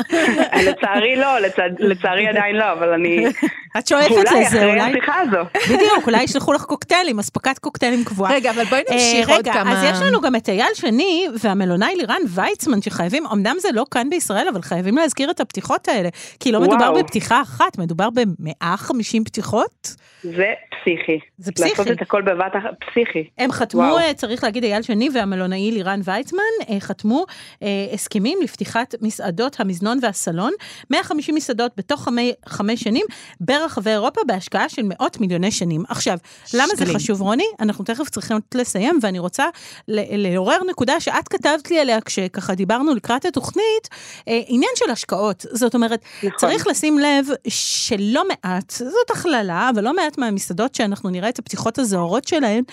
לצערי 0.67 1.17
לא, 1.17 1.39
לצערי 1.79 2.29
עדיין 2.29 2.57
לא, 2.57 2.73
אבל 2.73 2.93
אני... 2.93 3.27
את 3.79 3.87
שואפת 3.89 4.11
אולי 4.11 4.23
לזה, 4.23 4.47
אחרי 4.47 4.65
אולי? 4.65 4.81
השיחה 4.81 5.21
הזו. 5.21 5.39
בדיוק, 5.75 6.07
אולי 6.07 6.23
ישלחו 6.23 6.53
לך 6.53 6.65
קוקטיילים, 6.65 7.19
אספקת 7.19 7.59
קוקטיילים 7.59 8.05
קבועה. 8.05 8.33
רגע, 8.33 8.51
אבל 8.51 8.65
בואי 8.65 8.83
אה, 8.91 8.95
נמשיך 8.95 9.29
עוד 9.29 9.39
רגע, 9.39 9.53
כמה... 9.53 9.73
אז 9.73 9.85
יש 9.85 10.03
לנו 10.03 10.21
גם 10.21 10.37
את 10.37 10.49
אייל 10.49 10.75
שני 10.75 11.27
והמלונאי 11.43 11.97
לירן 11.97 12.21
ויצמן 12.29 12.83
שחייבים, 12.83 13.27
אמנם 13.27 13.57
זה 13.59 13.69
לא 13.75 13.85
כאן 13.91 14.11
בישראל, 14.11 14.49
אבל 14.49 14.63
חייבים 14.63 14.97
להזכיר 14.97 15.31
את 15.31 15.41
הפתיחות 15.41 15.89
האלה. 15.89 16.09
כי 16.41 16.53
לא 16.53 16.61
מדובר 16.61 16.90
וואו. 16.93 17.05
בפתיחה 17.05 17.43
אחת, 17.43 17.79
מדובר 17.79 18.09
ב-150 18.11 19.25
פתיחות. 19.25 19.95
זה 20.23 20.53
פסיכי. 20.71 21.21
זה 21.39 21.53
פסיכי. 21.53 21.71
לעשות 21.71 21.91
את 21.91 22.03
הכל 22.03 22.23
בבת 22.23 22.53
אחת, 22.59 22.71
פסיכי. 22.91 23.29
הם 23.39 23.53
חתמו, 23.53 23.81
וואו. 23.81 23.99
אה, 23.99 24.15
צריך 24.15 24.45
להגיד, 24.45 24.65
אייל 24.65 24.83
שני 24.83 25.09
והמלונאי 25.15 25.71
לירן 25.71 26.01
ויצמן, 26.05 26.41
אה, 26.69 26.81
חתמו 26.81 27.27
אה, 27.63 27.69
הסכמים 27.93 28.39
לפתיחת 28.43 28.95
מסעדות 29.01 29.61
המזנון 29.61 29.99
והסלון, 30.03 30.53
150 30.91 31.35
מסעדות 31.35 31.73
בתוך 31.77 32.05
חמי, 32.05 32.33
חמש 32.47 32.81
שנים 32.81 33.07
ברחבי 33.41 33.91
אירופה 33.91 34.21
בהשקעה 34.27 34.69
של 34.69 34.83
מאות 34.85 35.21
מיליוני 35.21 35.51
שנים. 35.51 35.85
עכשיו, 35.89 36.19
למה 36.55 36.67
זה 36.67 36.77
שקלים. 36.77 36.97
חשוב, 36.97 37.21
רוני? 37.21 37.47
אנחנו 37.61 37.85
תכף 37.85 38.09
צריכים 38.09 38.37
לסיים, 38.55 38.99
ואני 39.03 39.19
רוצה 39.19 39.45
לעורר 39.89 40.59
נקודה 40.71 41.01
שאת 41.01 41.29
כתבת 41.29 41.71
לי 41.71 41.81
עליה 41.81 42.01
כשככה 42.01 42.55
דיברנו 42.55 42.95
לקראת 42.95 43.25
התוכנית, 43.25 43.89
אה, 44.29 44.41
עניין 44.47 44.73
של 44.77 44.91
השקעות. 44.91 45.47
זאת 45.53 45.75
אומרת, 45.75 46.05
נכון. 46.23 46.39
צריך 46.39 46.67
לשים 46.67 46.99
לב 46.99 47.27
שלא 47.49 48.25
מעט, 48.29 48.71
זאת 48.71 49.11
הכללה, 49.11 49.71
אבל 49.75 49.85
לא 49.85 49.95
מעט 49.95 50.10
מהמסעדות 50.19 50.75
שאנחנו 50.75 51.11
נראה 51.11 51.29
את 51.29 51.39
הפתיחות 51.39 51.79
הזוהרות 51.79 52.29
שלהן, 52.29 52.65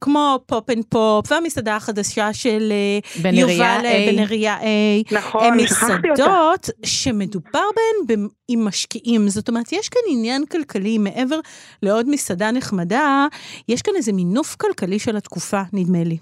כמו 0.00 0.38
פופ 0.46 0.70
אנד 0.70 0.84
פופ, 0.88 1.32
והמסעדה 1.32 1.76
החדשה 1.76 2.32
של 2.32 2.72
אה, 2.72 3.22
בנריה 3.22 3.40
יובל 3.40 3.86
אה, 3.86 4.08
A. 4.08 4.12
בנריה 4.12 4.58
A, 4.60 5.14
נכון, 5.14 5.44
הן. 5.44 5.60
מסעדות 5.60 6.70
שמדובר 6.84 7.64
בהן 8.06 8.28
עם 8.48 8.64
משקיעים. 8.64 9.28
זאת 9.28 9.48
אומרת, 9.48 9.72
יש 9.72 9.88
כאן 9.88 10.02
עניין 10.10 10.46
כלכלי, 10.46 10.98
מעבר 10.98 11.40
לעוד 11.82 12.08
מסעדה 12.08 12.50
נחמדה, 12.50 13.26
יש 13.68 13.82
כאן 13.82 13.92
איזה 13.96 14.12
מינוף 14.12 14.56
כלכלי 14.56 14.98
של 14.98 15.16
התקופה, 15.16 15.62
נדמה 15.72 16.04
לי. 16.04 16.18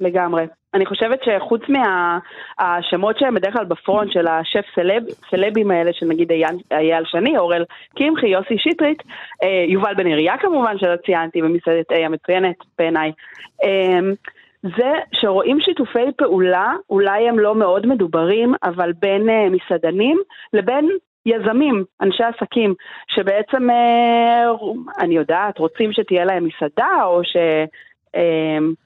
לגמרי. 0.00 0.46
אני 0.74 0.86
חושבת 0.86 1.20
שחוץ 1.24 1.62
מהשמות 1.68 3.18
שהם 3.18 3.34
בדרך 3.34 3.54
כלל 3.54 3.64
בפרונט 3.64 4.12
של 4.12 4.26
השף 4.26 4.64
סלב, 4.74 5.02
סלבים 5.30 5.70
האלה, 5.70 5.92
של 5.92 6.06
נגיד 6.06 6.32
אייל, 6.72 7.04
שני, 7.04 7.38
אורל 7.38 7.64
קמחי, 7.96 8.26
יוסי 8.26 8.58
שטרית, 8.58 9.02
אה, 9.42 9.64
יובל 9.68 9.94
בן 9.94 10.06
עירייה 10.06 10.38
כמובן, 10.38 10.78
שלא 10.78 10.96
ציינתי, 10.96 11.42
במסעדת 11.42 11.92
A 11.92 11.94
המצוינת 11.94 12.56
בעיניי. 12.78 13.12
אה, 13.64 14.00
זה 14.62 14.92
שרואים 15.12 15.60
שיתופי 15.60 16.12
פעולה, 16.16 16.72
אולי 16.90 17.28
הם 17.28 17.38
לא 17.38 17.54
מאוד 17.54 17.86
מדוברים, 17.86 18.54
אבל 18.62 18.92
בין 18.92 19.28
אה, 19.28 19.46
מסעדנים 19.50 20.20
לבין 20.52 20.88
יזמים, 21.26 21.84
אנשי 22.00 22.22
עסקים, 22.22 22.74
שבעצם, 23.08 23.70
אה, 23.70 24.44
אני 24.98 25.16
יודעת, 25.16 25.58
רוצים 25.58 25.92
שתהיה 25.92 26.24
להם 26.24 26.44
מסעדה, 26.44 27.04
או 27.04 27.24
ש... 27.24 27.36
אה, 28.16 28.20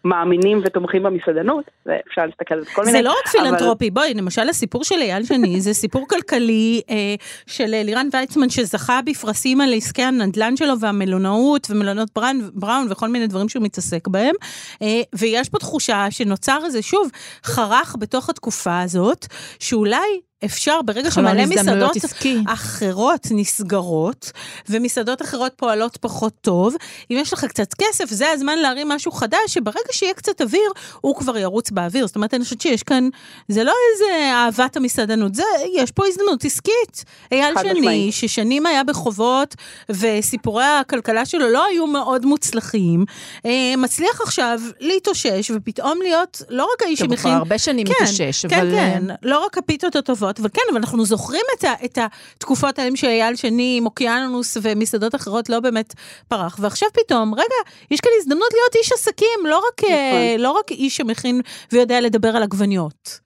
מאמינים 0.04 0.61
ותומכים 0.64 1.02
במסעדנות, 1.02 1.64
ואפשר 1.87 2.26
להסתכל 2.26 2.54
על 2.54 2.64
כל 2.64 2.82
מיני. 2.82 2.92
זה 2.92 3.02
לא 3.02 3.11
רק 3.11 3.28
פילנטרופי, 3.28 3.90
בואי, 3.90 4.14
למשל 4.14 4.49
הסיפור 4.49 4.85
של 4.85 4.94
אייל 4.94 5.25
שני, 5.25 5.61
זה 5.61 5.75
סיפור 5.75 6.06
כלכלי 6.08 6.80
אה, 6.90 7.14
של 7.47 7.75
אה, 7.75 7.82
לירן 7.82 8.08
ויצמן 8.12 8.49
שזכה 8.49 9.00
בפרסים 9.06 9.61
על 9.61 9.75
עסקי 9.75 10.02
הנדל"ן 10.02 10.56
שלו 10.56 10.80
והמלונאות 10.80 11.66
ומלונות 11.70 12.08
בראון, 12.14 12.50
בראון 12.54 12.87
וכל 12.90 13.08
מיני 13.08 13.26
דברים 13.26 13.49
שהוא 13.49 13.62
מתעסק 13.62 14.08
בהם, 14.08 14.35
אה, 14.82 15.00
ויש 15.18 15.49
פה 15.49 15.58
תחושה 15.58 16.06
שנוצר 16.11 16.58
איזה, 16.64 16.82
שוב, 16.82 17.11
חרך 17.44 17.97
בתוך 17.99 18.30
התקופה 18.30 18.80
הזאת, 18.80 19.26
שאולי 19.58 20.20
אפשר, 20.45 20.83
ברגע 20.85 21.11
שמלא 21.11 21.47
מסעדות 21.47 21.97
עסקי. 21.97 22.38
אחרות 22.47 23.26
נסגרות, 23.30 24.33
ומסעדות 24.68 25.23
אחרות 25.23 25.52
פועלות 25.57 25.97
פחות 25.97 26.33
טוב, 26.40 26.75
אם 27.11 27.16
יש 27.21 27.33
לך 27.33 27.45
קצת 27.45 27.75
כסף, 27.75 28.11
זה 28.11 28.30
הזמן 28.30 28.59
להרים 28.59 28.88
משהו 28.88 29.12
חדש, 29.12 29.38
שברגע 29.47 29.92
שיהיה 29.92 30.14
קצת 30.14 30.42
אוויר, 30.42 30.73
הוא 31.00 31.16
כבר 31.16 31.38
ירוץ 31.38 31.71
באוויר. 31.71 32.07
זאת 32.07 32.16
אומרת, 32.16 32.35
אני 32.35 32.45
חושבת 32.45 32.61
שיש 32.61 32.83
כאן, 32.83 33.09
זה 33.49 33.64
לא 33.64 33.73
איזה 33.92 34.33
אהבת 34.33 34.76
המסעדנות, 34.76 35.35
זה, 35.35 35.42
יש 35.75 35.90
פה 35.90 36.07
הזדמנות 36.07 36.45
עסקית. 36.45 37.04
אייל 37.33 37.54
שני, 37.61 37.73
משמעית. 37.73 38.14
ששנים 38.14 38.66
היה 38.66 38.85
בחובות, 38.85 39.54
וסיפורי 39.90 40.64
הכלכלה 40.64 41.26
שלו 41.26 41.49
לא 41.49 41.64
היו 41.64 41.87
מאוד 41.87 42.26
מוצלחים, 42.26 43.04
אה, 43.47 43.75
מצליח 43.78 44.21
עכשיו 44.21 44.61
להתאושש, 44.80 45.50
ופתאום 45.54 45.99
להיות 46.02 46.42
לא 46.49 46.68
רק 46.75 46.83
האיש 46.83 46.99
טוב, 46.99 47.09
הוא 47.11 47.16
כבר 47.16 47.23
שמכין... 47.23 47.38
הרבה 47.38 47.59
שנים 47.59 47.87
כן, 47.87 47.92
מתאושש, 48.02 48.47
כן, 48.47 48.61
אבל... 48.61 48.71
כן, 48.71 49.04
לא 49.23 49.45
רק 49.45 49.59
הפיתות 49.59 49.97
הטובות, 49.97 50.27
אבל 50.40 50.49
כן, 50.54 50.62
אבל 50.70 50.78
אנחנו 50.78 51.04
זוכרים 51.04 51.44
את, 51.58 51.64
ה, 51.64 51.73
את 51.85 51.99
התקופות 51.99 52.78
האלה 52.78 52.97
שאייל 52.97 53.37
שני 53.37 53.75
עם 53.78 53.87
אוקיינוס 53.87 54.56
ומסעדות 54.62 55.14
אחרות 55.14 55.49
לא 55.49 55.61
באמת 55.61 55.94
פרח, 56.28 56.58
ועכשיו 56.61 56.88
פתאום, 56.92 57.35
רגע, 57.35 57.70
יש 57.90 58.00
כאן 58.00 58.12
הזדמנות 58.18 58.52
להיות 58.52 58.75
איש 58.75 58.92
עסקים, 58.92 59.40
לא 59.44 59.56
רק, 59.58 59.85
אה, 59.85 60.35
לא 60.38 60.50
רק 60.50 60.70
איש 60.70 60.97
שמכין 60.97 61.40
ויודע 61.73 62.00
לדבר 62.00 62.28
על 62.28 62.42
עגבניות. 62.42 63.20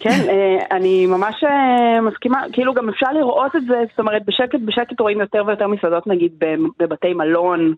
כן, 0.00 0.28
אה, 0.28 0.76
אני 0.76 1.06
ממש 1.06 1.44
אה, 1.44 2.00
מסכימה, 2.00 2.42
כאילו 2.52 2.74
גם 2.74 2.88
אפשר 2.88 3.12
לראות 3.12 3.56
את 3.56 3.62
זה, 3.68 3.74
זאת 3.90 3.98
אומרת, 3.98 4.22
בשקט 4.24 4.60
בשקט 4.64 5.00
רואים 5.00 5.20
יותר 5.20 5.42
ויותר 5.46 5.66
מסעדות 5.66 6.06
נגיד 6.06 6.32
בבתי 6.78 7.14
מלון. 7.14 7.74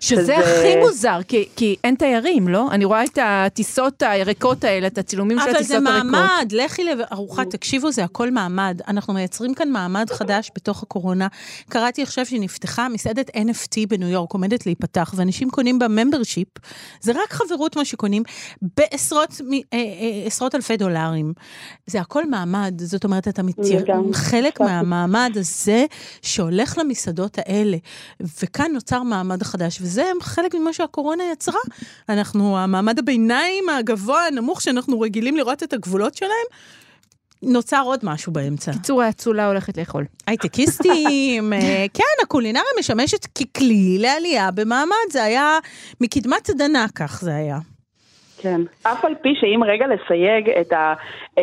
שזה 0.00 0.22
שזה- 0.22 0.36
הכי 0.38 0.76
מוזר, 0.76 1.18
כי, 1.28 1.48
כי 1.56 1.76
אין 1.84 1.94
תיירים, 1.94 2.48
לא? 2.48 2.70
אני 2.70 2.84
רואה 2.84 3.04
את 3.04 3.18
הטיסות 3.22 4.02
הריקות 4.02 4.64
האלה, 4.64 4.86
את 4.86 4.98
הצילומים 4.98 5.38
של 5.38 5.42
אבל 5.42 5.52
זה 5.52 5.58
הטיסות 5.58 5.86
הריקות. 5.86 6.10
מעמד, 6.10 6.52
לכי 6.52 6.84
לארוחה, 6.84 7.44
תקשיבו, 7.44 7.92
זה 7.92 8.04
הכל 8.04 8.30
מעמד. 8.30 8.80
אנחנו 8.88 9.14
מייצרים 9.14 9.54
כאן 9.54 9.70
מעמד 9.70 10.10
חדש 10.10 10.50
בתוך 10.56 10.82
הקורונה. 10.82 11.28
קראתי 11.68 12.02
עכשיו 12.02 12.26
שנפתחה 12.26 12.88
מסעדת 12.88 13.30
NFT 13.36 13.86
בניו 13.88 14.08
יורק, 14.08 14.32
עומדת 14.32 14.66
להיפתח, 14.66 15.14
ואנשים 15.16 15.50
קונים 15.50 15.78
בה 15.78 15.88
ממברשיפ. 15.88 16.48
זה 17.00 17.12
רק 17.12 17.32
חברות 17.32 17.76
מה 17.76 17.84
שקונים, 17.84 18.22
בעשרות 18.76 19.40
אה, 19.72 19.78
אה, 19.78 20.26
עשרות 20.26 20.54
אלפי 20.54 20.76
דולרים. 20.76 21.32
זה 21.86 22.00
הכל 22.00 22.26
מעמד, 22.30 22.80
זאת 22.84 23.04
אומרת, 23.04 23.28
אתה 23.28 23.42
מתיר... 23.42 23.84
חלק 24.12 24.60
מהמעמד 24.60 25.32
הזה 25.34 25.84
שהולך 26.22 26.78
למסעדות 26.78 27.38
האלה. 27.38 27.76
וכאן 28.42 28.70
נוצר 28.72 29.02
מעמד 29.02 29.42
חדש, 29.42 29.78
וזה 29.90 30.02
חלק 30.22 30.54
ממה 30.54 30.72
שהקורונה 30.72 31.22
יצרה. 31.32 31.60
אנחנו, 32.08 32.58
המעמד 32.58 32.98
הביניים 32.98 33.68
הגבוה, 33.68 34.26
הנמוך, 34.26 34.62
שאנחנו 34.62 35.00
רגילים 35.00 35.36
לראות 35.36 35.62
את 35.62 35.72
הגבולות 35.72 36.14
שלהם, 36.14 36.46
נוצר 37.42 37.82
עוד 37.84 38.00
משהו 38.02 38.32
באמצע. 38.32 38.72
קיצור, 38.72 39.02
האצולה 39.02 39.46
הולכת 39.46 39.78
לאכול. 39.78 40.04
הייטקיסטים, 40.26 41.52
אה, 41.52 41.86
כן, 41.94 42.22
הקולינריה 42.22 42.64
משמשת 42.78 43.26
ככלי 43.26 43.98
לעלייה 43.98 44.50
במעמד, 44.50 45.10
זה 45.10 45.24
היה 45.24 45.58
מקדמת 46.00 46.50
דנא, 46.50 46.86
כך 46.94 47.20
זה 47.20 47.34
היה. 47.34 47.58
כן. 48.38 48.60
אף 48.82 49.04
על 49.04 49.14
פי 49.22 49.28
שאם 49.40 49.64
רגע 49.64 49.86
לסייג 49.86 50.50
את, 50.60 50.72
ה, 50.72 50.94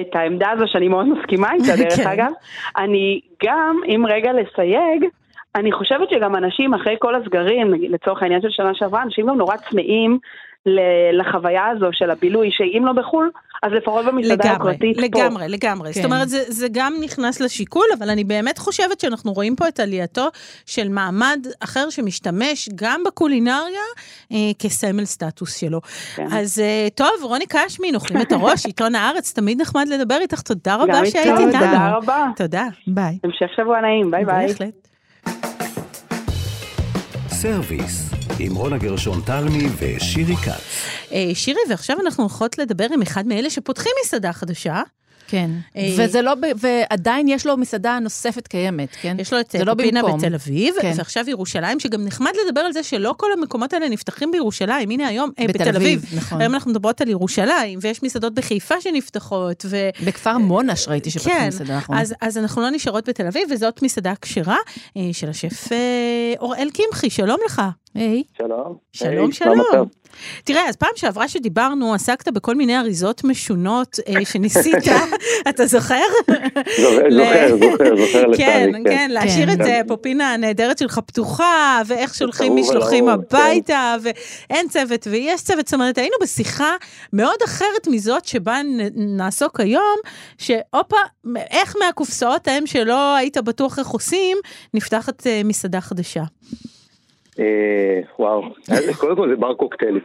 את 0.02 0.16
העמדה 0.16 0.50
הזו 0.52 0.64
שאני 0.68 0.88
מאוד 0.88 1.06
מסכימה 1.08 1.54
איתה, 1.54 1.76
דרך 1.76 1.96
כן. 2.04 2.08
אגב, 2.08 2.32
אני 2.78 3.22
גם, 3.44 3.80
אם 3.88 4.06
רגע 4.06 4.32
לסייג, 4.34 5.06
אני 5.58 5.72
חושבת 5.72 6.10
שגם 6.10 6.36
אנשים 6.36 6.74
אחרי 6.74 6.96
כל 7.00 7.16
הסגרים, 7.16 7.74
לצורך 7.74 8.22
העניין 8.22 8.42
של 8.42 8.50
שנה 8.50 8.72
שעברה, 8.74 9.04
אנשים 9.04 9.28
גם 9.28 9.38
נורא 9.38 9.56
צמאים 9.58 10.20
לחוויה 11.14 11.66
הזו 11.68 11.90
של 11.92 12.12
הבילוי, 12.12 12.50
שאם 12.52 12.86
לא 12.86 12.94
בחו"ל, 12.94 13.32
אז 13.64 13.72
לפחות 13.72 14.06
במסעדה 14.06 14.34
לגמרי, 14.34 14.72
הפרטית 14.72 14.96
פה. 14.98 15.04
לגמרי, 15.04 15.48
לגמרי. 15.50 15.94
כן. 15.94 16.02
זאת 16.02 16.06
אומרת, 16.06 16.30
זה, 16.30 16.44
זה 16.48 16.68
גם 16.72 16.94
נכנס 17.04 17.42
לשיקול, 17.42 17.86
אבל 18.00 18.10
אני 18.10 18.24
באמת 18.24 18.58
חושבת 18.58 19.00
שאנחנו 19.00 19.34
רואים 19.34 19.56
פה 19.56 19.68
את 19.68 19.80
עלייתו 19.80 20.28
של 20.66 20.90
מעמד 20.90 21.48
אחר 21.64 21.90
שמשתמש 21.90 22.70
גם 22.76 23.02
בקולינריה 23.06 23.88
אה, 24.32 24.38
כסמל 24.60 25.06
סטטוס 25.06 25.58
שלו. 25.58 25.82
כן. 26.16 26.28
אז 26.32 26.60
אה, 26.60 26.88
טוב, 26.96 27.24
רוני 27.24 27.46
קשמין, 27.50 27.96
אוכלים 27.96 28.22
את 28.22 28.32
הראש, 28.32 28.66
עיתון 28.70 28.96
הארץ, 28.96 29.34
תמיד 29.34 29.62
נחמד 29.62 29.88
לדבר 29.88 30.18
איתך, 30.22 30.42
תודה 30.42 30.76
רבה 30.76 31.06
שהיית 31.06 31.40
איתנו. 31.40 31.52
תודה 31.52 31.92
רבה. 31.92 32.26
תודה. 32.36 32.64
ביי. 32.88 33.18
המשך 33.24 33.48
שבוע 33.56 33.82
נעים, 33.82 34.12
ביי 34.12 34.26
ביי. 34.26 34.48
בהחלט. 34.48 34.88
סרוויס, 37.42 38.10
עם 38.40 38.56
רונה 38.56 38.78
גרשון 38.78 39.22
תלמי 39.26 39.68
ושירי 39.78 40.36
כץ. 40.36 40.86
אה, 41.12 41.32
שירי, 41.34 41.60
ועכשיו 41.70 41.98
אנחנו 42.00 42.24
הולכות 42.24 42.58
לדבר 42.58 42.88
עם 42.94 43.02
אחד 43.02 43.28
מאלה 43.28 43.50
שפותחים 43.50 43.92
מסעדה 44.06 44.34
חדשה. 44.34 44.82
כן, 45.28 45.50
אה, 45.78 45.96
וזה 45.98 46.22
לא, 46.22 46.36
ב- 46.36 46.52
ועדיין 46.56 47.28
יש 47.28 47.46
לו 47.46 47.58
מסעדה 47.58 48.00
נוספת 48.00 48.48
קיימת, 48.48 48.90
כן? 49.02 49.18
יש 49.20 49.34
לו 49.34 49.40
את 49.40 49.52
זה 49.52 49.66
לא 49.66 49.74
פופינה 49.74 50.04
במקום. 50.04 50.20
בתל 50.20 50.34
אביב, 50.36 50.76
כן. 50.82 50.94
ועכשיו 50.98 51.30
ירושלים, 51.30 51.80
שגם 51.80 52.06
נחמד 52.06 52.32
לדבר 52.48 52.62
על 52.62 52.74
זה 52.74 52.84
שלא 52.84 53.14
כל 53.18 53.28
המקומות 53.34 53.74
האלה 53.74 53.90
נפתחים 53.90 54.32
בירושלים. 54.32 54.90
הנה 54.90 55.08
היום, 55.08 55.32
אה, 55.40 55.48
בתל 55.48 55.64
בתל 55.64 55.76
אביב. 55.76 56.06
נכון. 56.16 56.42
היום 56.42 56.54
אנחנו 56.54 56.72
מדברות 56.72 57.02
על 57.02 57.10
ירושלים, 57.10 57.80
ויש 57.82 58.04
מסעדות 58.04 58.34
בחיפה 58.34 58.82
שנפתחות, 58.82 59.66
ו... 59.70 59.90
בכפר 60.06 60.38
מונש 60.38 60.88
ראיתי 60.88 61.10
שפתחו 61.10 61.30
כן, 61.30 61.48
מסעדה 61.48 61.76
האחרונה. 61.76 62.02
אז, 62.02 62.16
אז 62.22 62.38
אנחנו 62.38 62.62
לא 62.62 62.70
נשארות 62.70 63.10
בתל 63.10 63.28
אביב, 63.28 63.48
וזאת 63.52 63.82
מסעדה 63.82 64.14
כשרה 64.22 64.58
אה, 64.98 65.10
של 65.12 65.30
השף 65.30 65.72
אה, 65.72 66.34
אוראל 66.40 66.70
קמחי, 66.74 67.10
שלום 67.10 67.38
לך. 67.46 67.62
היי, 67.96 68.24
שלום. 68.38 68.76
שלום, 68.92 69.32
שלום. 69.32 69.88
תראה, 70.44 70.70
אז 70.70 70.76
פעם 70.76 70.90
שעברה 70.96 71.28
שדיברנו, 71.28 71.94
עסקת 71.94 72.28
בכל 72.28 72.56
מיני 72.56 72.78
אריזות 72.78 73.24
משונות 73.24 74.00
אה, 74.08 74.26
שניסית, 74.26 74.76
אתה 75.50 75.66
זוכר? 75.66 75.96
זוכר, 76.78 77.58
זוכר, 77.60 77.96
זוכר, 77.98 78.24
כן, 78.38 78.70
לצערי, 78.70 78.84
כן, 78.84 79.12
להשאיר 79.12 79.46
כן. 79.56 79.62
את 79.62 79.68
אה, 79.68 79.82
פופינה 79.88 80.34
הנהדרת 80.34 80.78
שלך 80.78 81.00
פתוחה, 81.06 81.82
ואיך 81.86 82.16
שולחים 82.16 82.56
משלוחים 82.56 83.10
הביתה, 83.10 83.96
ואין 84.02 84.68
צוות 84.70 85.08
ויש 85.12 85.42
צוות. 85.44 85.68
זאת 85.68 85.74
אומרת, 85.74 85.98
היינו 85.98 86.16
בשיחה 86.22 86.76
מאוד 87.14 87.38
אחרת 87.46 87.88
מזאת 87.88 88.26
שבה 88.26 88.58
נעסוק 88.96 89.60
היום, 89.60 89.98
שהופה, 90.38 90.98
איך 91.52 91.76
מהקופסאות 91.80 92.48
ההם 92.48 92.66
שלא 92.68 93.16
היית 93.16 93.38
בטוח 93.38 93.80
איך 93.80 93.88
עושים, 93.88 94.38
נפתחת 94.74 95.28
אה, 95.28 95.42
מסעדה 95.46 95.82
חדשה. 95.82 96.24
אה, 97.40 98.00
וואו, 98.20 98.44
קודם 99.00 99.16
כל 99.16 99.30
זה 99.30 99.36
בר 99.36 99.54
קוקטיילים. 99.54 100.02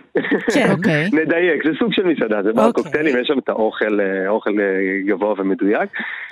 כן. 0.54 0.70
אוקיי. 0.70 1.10
נדייק, 1.22 1.64
זה 1.64 1.70
סוג 1.78 1.92
של 1.92 2.06
מסעדה, 2.06 2.42
זה 2.42 2.52
בר 2.52 2.66
אוקיי. 2.66 2.82
קוקטיילים, 2.82 3.16
יש 3.20 3.28
שם 3.28 3.38
את 3.38 3.48
האוכל, 3.48 4.00
אה, 4.00 4.28
אוכל 4.28 4.60
אה, 4.60 5.00
גבוה 5.06 5.34
ומדויק, 5.38 5.90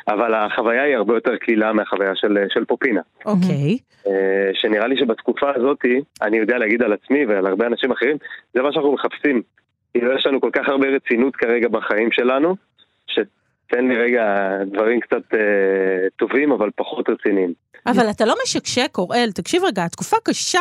אבל 0.09 0.35
החוויה 0.35 0.83
היא 0.83 0.97
הרבה 0.97 1.15
יותר 1.15 1.37
קלילה 1.37 1.73
מהחוויה 1.73 2.15
של, 2.15 2.39
של 2.49 2.65
פופינה. 2.65 3.01
אוקיי. 3.27 3.79
אה, 4.07 4.51
שנראה 4.55 4.87
לי 4.87 4.97
שבתקופה 4.97 5.51
הזאת, 5.57 5.79
אני 6.23 6.39
יודע 6.39 6.59
להגיד 6.59 6.83
על 6.83 6.93
עצמי 6.93 7.27
ועל 7.27 7.47
הרבה 7.47 7.67
אנשים 7.67 7.93
אחרים, 7.93 8.17
זה 8.55 8.63
מה 8.63 8.73
שאנחנו 8.73 8.93
מחפשים. 8.93 9.43
כאילו 9.93 10.13
יש 10.13 10.27
לנו 10.27 10.41
כל 10.41 10.51
כך 10.53 10.69
הרבה 10.69 10.89
רצינות 10.89 11.37
כרגע 11.37 11.69
בחיים 11.69 12.13
שלנו, 12.13 12.57
שתן 13.71 13.89
לי 13.89 13.97
רגע 13.97 14.57
דברים 14.67 15.01
קצת 15.01 15.35
אה, 15.35 16.09
טובים 16.17 16.53
אבל 16.53 16.71
פחות 16.77 17.09
רציניים. 17.09 17.53
אבל 17.87 18.11
אתה 18.11 18.25
לא 18.25 18.35
משקשק, 18.43 18.99
אוראל, 18.99 19.31
תקשיב 19.35 19.65
רגע, 19.65 19.85
התקופה 19.85 20.17
קשה. 20.25 20.61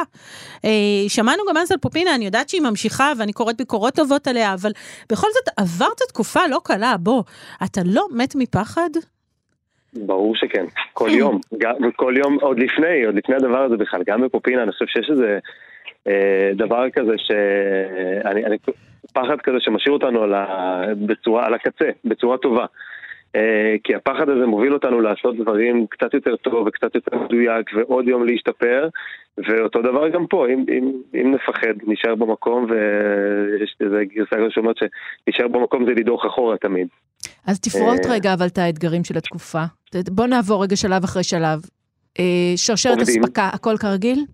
אה, 0.65 0.69
שמענו 1.07 1.43
גם 1.49 1.57
אז 1.57 1.71
על 1.71 1.77
פופינה, 1.77 2.15
אני 2.15 2.25
יודעת 2.25 2.49
שהיא 2.49 2.61
ממשיכה 2.61 3.11
ואני 3.19 3.33
קוראת 3.33 3.57
ביקורות 3.57 3.93
טובות 3.95 4.27
עליה, 4.27 4.53
אבל 4.53 4.71
בכל 5.11 5.27
זאת 5.31 5.53
עברת 5.57 5.97
תקופה 6.09 6.39
לא 6.49 6.59
קלה, 6.63 6.95
בוא, 6.99 7.23
אתה 7.65 7.81
לא 7.85 8.05
מת 8.17 8.35
מפחד? 8.35 8.89
ברור 9.93 10.35
שכן, 10.35 10.65
כל 10.93 11.09
יום, 11.11 11.39
גם, 11.57 11.75
כל 11.95 12.13
יום, 12.17 12.37
עוד 12.41 12.59
לפני, 12.59 13.03
עוד 13.05 13.15
לפני 13.15 13.35
הדבר 13.35 13.63
הזה 13.63 13.77
בכלל, 13.77 14.01
גם 14.05 14.21
בפופינה, 14.21 14.63
אני 14.63 14.71
חושב 14.71 14.85
שיש 14.87 15.09
איזה 15.09 15.39
אה, 16.07 16.51
דבר 16.55 16.89
כזה 16.89 17.13
ש... 17.17 17.31
אני, 18.25 18.45
אני, 18.45 18.57
פחד 19.13 19.41
כזה 19.43 19.57
שמשאיר 19.59 19.93
אותנו 19.93 20.23
על, 20.23 20.33
ה, 20.33 20.81
בצורה, 21.05 21.45
על 21.45 21.53
הקצה, 21.53 21.89
בצורה 22.05 22.37
טובה. 22.37 22.65
אה, 23.35 23.75
כי 23.83 23.95
הפחד 23.95 24.29
הזה 24.29 24.45
מוביל 24.45 24.73
אותנו 24.73 25.01
לעשות 25.01 25.37
דברים 25.37 25.87
קצת 25.89 26.13
יותר 26.13 26.35
טוב 26.35 26.67
וקצת 26.67 26.95
יותר 26.95 27.17
מדויק 27.17 27.69
ועוד 27.75 28.07
יום 28.07 28.25
להשתפר 28.25 28.89
ואותו 29.37 29.81
דבר 29.81 30.09
גם 30.09 30.27
פה, 30.27 30.47
אם, 30.47 30.65
אם, 30.69 30.91
אם 31.13 31.35
נפחד, 31.35 31.73
נשאר 31.87 32.15
במקום 32.15 32.65
ויש 32.69 33.75
איזה 33.81 34.03
גרסה 34.05 34.35
שאומרת 34.49 34.75
שנשאר 34.77 35.47
במקום 35.47 35.85
זה 35.85 35.91
לדרוך 35.91 36.25
אחורה 36.25 36.57
תמיד. 36.57 36.87
אז 37.47 37.59
תפרוט 37.59 38.05
אה. 38.05 38.11
רגע 38.11 38.33
אבל 38.33 38.47
את 38.47 38.57
האתגרים 38.57 39.03
של 39.03 39.17
התקופה. 39.17 39.63
בוא 40.11 40.27
נעבור 40.27 40.63
רגע 40.63 40.75
שלב 40.75 41.03
אחרי 41.03 41.23
שלב. 41.23 41.59
אה, 42.19 42.53
שרשרת. 42.55 43.01
אספקה, 43.01 43.49
הכל 43.53 43.77
כרגיל? 43.77 44.25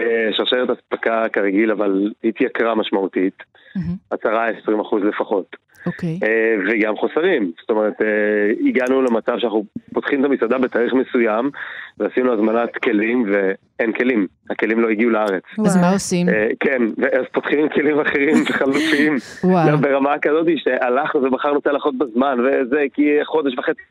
אה, 0.00 0.28
שרשרת 0.32 0.70
אספקה 0.70 1.28
כרגיל, 1.32 1.70
אבל 1.70 2.12
התייקרה 2.24 2.74
משמעותית, 2.74 3.42
מהמם. 3.76 3.96
10-20% 4.14 4.96
לפחות. 5.08 5.56
אוקיי. 5.86 6.18
אה, 6.22 6.54
וגם 6.68 6.96
חוסרים, 6.96 7.52
זאת 7.60 7.70
אומרת, 7.70 8.02
אה, 8.02 8.68
הגענו 8.68 9.02
למצב 9.02 9.38
שאנחנו 9.38 9.64
פותחים 9.94 10.20
את 10.20 10.24
המסעדה 10.24 10.58
בתאריך 10.58 10.94
מסוים, 10.94 11.50
ועשינו 11.98 12.32
הזמנת 12.32 12.76
כלים, 12.76 13.32
ואין 13.32 13.92
כלים, 13.92 14.26
הכלים 14.50 14.80
לא 14.80 14.88
הגיעו 14.88 15.10
לארץ. 15.10 15.42
אז 15.66 15.76
מה 15.76 15.92
עושים? 15.92 16.26
כן, 16.60 16.82
ואז 16.98 17.24
פותחים 17.32 17.58
עם 17.58 17.68
כלים 17.68 18.00
אחרים 18.00 18.34
חלופיים, 18.58 19.16
וואו. 19.44 19.78
ברמה 19.78 20.18
כזאת 20.18 20.46
שהלכנו 20.56 21.22
ובחרנו 21.22 21.60
צלחות 21.60 21.98
בזמן, 21.98 22.38
וזה 22.40 22.84
כי 22.94 23.18
חודש 23.24 23.58
וחצי 23.58 23.82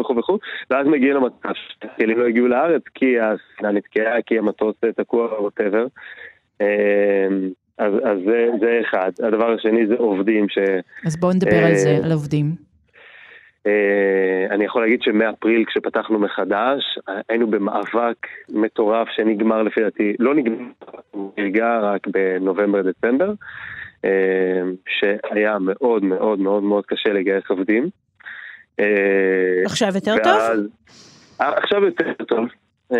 וכו' 0.00 0.16
וכו', 0.16 0.38
ואז 0.70 0.86
מגיעים 0.86 1.14
למצב 1.14 1.52
שהכלים 1.54 2.18
לא 2.18 2.26
הגיעו 2.26 2.48
לארץ, 2.48 2.82
כי 2.94 3.20
הספינה 3.20 3.72
נתקעה, 3.72 4.22
כי 4.26 4.38
המטוס 4.38 4.76
תקוע, 4.96 5.40
ווטאבר. 5.40 5.86
אז, 7.78 7.92
אז 8.04 8.18
זה, 8.26 8.48
זה 8.60 8.80
אחד. 8.80 9.10
הדבר 9.22 9.54
השני 9.54 9.86
זה 9.86 9.94
עובדים, 9.98 10.48
ש... 10.48 10.58
אז 11.06 11.16
בואו 11.16 11.32
נדבר 11.32 11.64
על 11.64 11.74
זה, 11.74 11.88
אה, 11.88 12.04
על 12.04 12.12
עובדים. 12.12 12.54
אה, 13.66 14.46
אני 14.50 14.64
יכול 14.64 14.82
להגיד 14.82 15.02
שמאפריל 15.02 15.64
כשפתחנו 15.64 16.18
מחדש, 16.18 16.98
היינו 17.28 17.46
במאבק 17.46 18.26
מטורף 18.48 19.08
שנגמר 19.08 19.62
לפי 19.62 19.80
דעתי, 19.80 20.12
לא 20.18 20.34
נגמר, 20.34 20.56
נרגע 21.38 21.78
רק 21.82 22.06
בנובמבר-דצמבר, 22.06 23.32
אה, 24.04 24.62
שהיה 24.88 25.58
מאוד 25.58 26.04
מאוד 26.04 26.38
מאוד 26.38 26.62
מאוד 26.62 26.86
קשה 26.86 27.12
לגייס 27.12 27.44
עובדים. 27.48 27.88
אה, 28.80 28.86
עכשיו 29.64 29.88
יותר 29.94 30.16
טוב? 30.24 30.32
ואז- 30.36 30.60
אה, 31.40 31.58
עכשיו 31.58 31.84
יותר 31.84 32.12
טוב, 32.28 32.44
אה, 32.92 32.98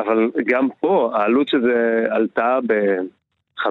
אבל 0.00 0.30
גם 0.46 0.68
פה 0.80 1.10
העלות 1.14 1.48
של 1.48 1.60
זה 1.62 2.04
עלתה 2.10 2.58
ב-15-20 2.66 3.62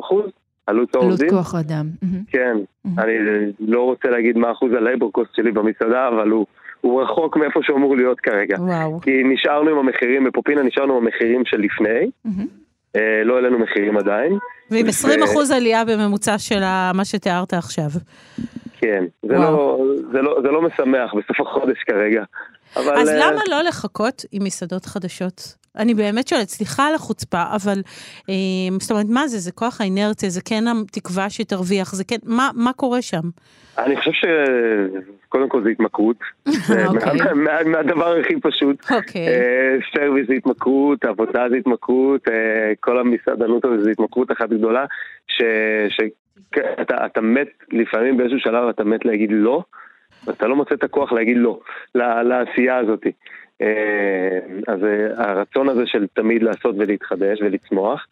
אחוז, 0.00 0.24
עלות 0.24 0.32
עלות 0.66 0.94
העובדים. 0.94 1.30
כוח 1.30 1.54
אדם. 1.54 1.86
כן. 2.30 2.56
אני 2.98 3.14
לא 3.60 3.82
רוצה 3.82 4.08
להגיד 4.08 4.38
מה 4.38 4.52
אחוז 4.52 4.72
הלייבור 4.72 5.12
קוסט 5.12 5.34
שלי 5.36 5.52
במסעדה, 5.52 6.08
אבל 6.08 6.28
הוא, 6.28 6.46
הוא 6.80 7.02
רחוק 7.02 7.36
מאיפה 7.36 7.60
שהוא 7.62 7.76
אמור 7.78 7.96
להיות 7.96 8.20
כרגע. 8.20 8.56
וואו. 8.60 9.00
כי 9.00 9.22
נשארנו 9.24 9.70
עם 9.70 9.78
המחירים, 9.78 10.24
בפופינה 10.24 10.62
נשארנו 10.62 10.96
עם 10.96 11.02
המחירים 11.04 11.42
של 11.44 11.56
לפני, 11.60 12.10
מהמם. 12.24 12.46
אה, 12.96 13.22
לא 13.24 13.34
העלינו 13.36 13.58
מחירים 13.58 13.96
עדיין. 13.96 14.32
ועם 14.70 14.86
ו- 14.86 14.88
20 14.88 15.22
אחוז 15.22 15.50
עלייה 15.50 15.84
בממוצע 15.84 16.38
של 16.38 16.60
מה 16.94 17.04
שתיארת 17.04 17.52
עכשיו. 17.54 17.88
כן, 18.80 19.04
זה 19.22 19.38
וואו. 19.38 19.84
לא, 19.84 19.94
זה, 20.12 20.22
לא, 20.22 20.40
זה 20.42 20.48
לא 20.48 20.62
משמח 20.62 21.14
בסוף 21.14 21.40
החודש 21.40 21.78
כרגע. 21.86 22.22
אבל... 22.76 22.94
אז 22.98 23.08
אה, 23.08 23.30
למה 23.30 23.40
לא 23.50 23.62
לחכות 23.62 24.22
עם 24.32 24.44
מסעדות 24.44 24.86
חדשות? 24.86 25.54
אני 25.78 25.94
באמת 25.94 26.28
שואלת, 26.28 26.48
סליחה 26.48 26.86
על 26.88 26.94
החוצפה, 26.94 27.42
אבל 27.54 27.78
אה, 28.30 28.34
זאת 28.80 28.90
אומרת, 28.90 29.06
מה 29.08 29.28
זה? 29.28 29.38
זה 29.38 29.52
כוח 29.52 29.80
האינרציה, 29.80 30.28
זה 30.30 30.40
כן 30.44 30.64
התקווה 30.68 31.30
שתרוויח, 31.30 31.94
זה 31.94 32.04
כן, 32.04 32.16
מה, 32.24 32.50
מה 32.54 32.72
קורה 32.72 33.02
שם? 33.02 33.20
אני 33.78 33.96
חושב 33.96 34.10
שקודם 34.12 35.48
כל 35.48 35.62
זה 35.62 35.68
התמכרות. 35.68 36.16
זה 36.44 36.86
אוקיי. 36.88 37.12
מה- 37.18 37.34
מה- 37.34 37.64
מהדבר 37.64 38.16
הכי 38.20 38.40
פשוט. 38.40 38.90
אוקיי. 38.90 39.28
אה, 39.28 39.76
סרוויס 39.94 40.28
זה 40.28 40.34
התמכרות, 40.34 41.04
עבודה 41.04 41.46
זה 41.50 41.56
התמכרות, 41.56 42.28
אה, 42.28 42.72
כל 42.80 42.98
המסעדנות 42.98 43.64
הזאת 43.64 43.82
זה 43.82 43.90
התמכרות 43.90 44.32
אחת 44.32 44.48
גדולה, 44.48 44.84
שאתה 46.54 47.06
אתה 47.06 47.20
מת, 47.20 47.48
לפעמים 47.72 48.16
באיזשהו 48.16 48.40
שלב 48.40 48.68
אתה 48.68 48.84
מת 48.84 49.04
להגיד 49.04 49.30
לא, 49.32 49.62
ואתה 50.26 50.46
לא 50.46 50.56
מוצא 50.56 50.74
את 50.74 50.84
הכוח 50.84 51.12
להגיד 51.12 51.36
לא 51.36 51.60
ל- 51.94 52.22
לעשייה 52.22 52.76
הזאת. 52.76 53.06
אה, 53.62 54.38
אז 54.66 54.84
אה, 54.84 55.24
הרצון 55.24 55.68
הזה 55.68 55.86
של 55.86 56.06
תמיד 56.12 56.42
לעשות 56.42 56.74
ולהתחדש 56.78 57.38
ולצמוח, 57.42 58.06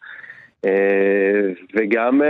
אה, 0.65 1.51
וגם 1.73 2.21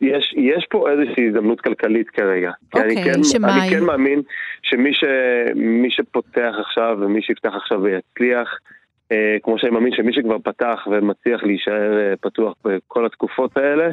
יש, 0.00 0.34
יש 0.36 0.66
פה 0.70 0.90
איזושהי 0.90 1.28
הזדמנות 1.28 1.60
כלכלית 1.60 2.10
כרגע. 2.10 2.50
כי 2.70 2.80
אני 2.80 2.96
אוקיי, 2.96 3.14
כן, 3.14 3.22
שמה 3.24 3.64
אני? 3.64 3.70
כן 3.70 3.84
מאמין 3.84 4.22
שמי 4.62 4.94
ש, 4.94 5.04
שפותח 5.88 6.54
עכשיו 6.60 6.98
ומי 7.00 7.22
שיפתח 7.22 7.52
עכשיו 7.54 7.82
ויצליח, 7.82 8.58
כמו 9.42 9.58
שאני 9.58 9.72
מאמין 9.72 9.92
שמי 9.92 10.12
שכבר 10.12 10.38
פתח 10.38 10.86
ומצליח 10.90 11.44
להישאר 11.44 12.14
פתוח 12.20 12.54
בכל 12.64 13.06
התקופות 13.06 13.56
האלה, 13.56 13.90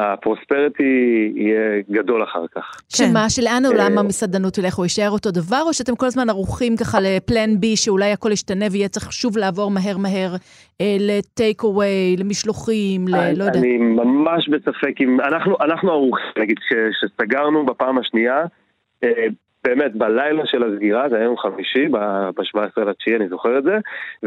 הפרוספריטי 0.00 1.32
יהיה 1.36 1.82
גדול 1.90 2.22
אחר 2.22 2.44
כך. 2.54 2.80
שמה, 2.88 3.30
שלאן 3.30 3.62
עולם 3.66 3.92
אה, 3.96 4.00
המסעדנות 4.00 4.58
ילך? 4.58 4.74
הוא 4.74 4.84
יישאר 4.84 5.10
אותו 5.10 5.30
דבר, 5.30 5.62
או 5.66 5.72
שאתם 5.72 5.96
כל 5.96 6.06
הזמן 6.06 6.30
ערוכים 6.30 6.76
ככה 6.76 6.98
לפלן 7.00 7.60
בי, 7.60 7.76
שאולי 7.76 8.12
הכל 8.12 8.32
ישתנה 8.32 8.64
ויהיה 8.70 8.88
צריך 8.88 9.12
שוב 9.12 9.38
לעבור 9.38 9.70
מהר 9.70 9.98
מהר 9.98 10.34
אה, 10.80 10.96
לטייק 11.00 11.62
אווי, 11.62 12.16
למשלוחים, 12.18 13.08
ל... 13.08 13.10
לא 13.36 13.44
יודעת. 13.44 13.56
אני 13.56 13.76
ממש 13.78 14.48
בספק 14.48 15.00
אם... 15.00 15.20
אנחנו, 15.20 15.56
אנחנו 15.60 15.90
ערוכים, 15.90 16.26
נגיד, 16.38 16.58
כשסגרנו 16.58 17.66
בפעם 17.66 17.98
השנייה, 17.98 18.44
אה, 19.04 19.26
באמת, 19.64 19.96
בלילה 19.96 20.46
של 20.46 20.62
הסגירה, 20.64 21.08
זה 21.08 21.16
היה 21.16 21.24
יום 21.24 21.36
חמישי, 21.36 21.88
ב-17 21.88 22.80
לתשיעי, 22.80 23.16
אני 23.16 23.28
זוכר 23.28 23.58
את 23.58 23.64
זה, 23.64 23.78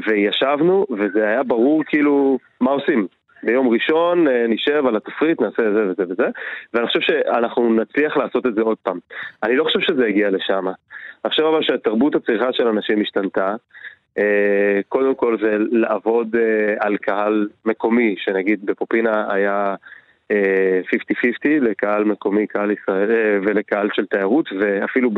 וישבנו, 0.08 0.86
וזה 0.92 1.28
היה 1.28 1.44
ברור 1.44 1.84
כאילו 1.88 2.38
מה 2.62 2.72
עושים. 2.72 3.08
ביום 3.44 3.68
ראשון 3.68 4.28
אה, 4.28 4.46
נשב 4.48 4.84
על 4.88 4.96
התפריט, 4.96 5.42
נעשה 5.42 5.74
זה 5.74 5.84
וזה 5.90 6.04
וזה, 6.10 6.28
ואני 6.74 6.88
חושב 6.88 7.00
שאנחנו 7.02 7.74
נצליח 7.74 8.18
לעשות 8.18 8.46
את 8.46 8.56
זה 8.56 8.62
עוד 8.62 8.78
פעם. 8.84 9.00
אני 9.44 9.56
לא 9.56 9.64
חושב 9.64 9.80
שזה 9.80 10.08
יגיע 10.08 10.30
לשם. 10.30 10.66
עכשיו 11.24 11.50
אבל 11.50 11.64
שתרבות 11.64 12.16
הצריכה 12.16 12.54
של 12.54 12.68
אנשים 12.68 13.02
השתנתה, 13.02 13.56
אה, 14.18 14.80
קודם 14.90 15.16
כל 15.16 15.38
זה 15.42 15.58
לעבוד 15.72 16.36
אה, 16.36 16.76
על 16.80 16.98
קהל 16.98 17.48
מקומי, 17.66 18.16
שנגיד 18.18 18.66
בפופינה 18.66 19.34
היה 19.34 19.76
אה, 20.32 20.82
50-50 21.46 21.48
לקהל 21.62 22.04
מקומי, 22.04 22.48
קהל 22.48 22.72
ישראל 22.72 23.42
ולקהל 23.46 23.90
של 23.94 24.06
תיירות, 24.06 24.50
ואפילו 24.60 25.12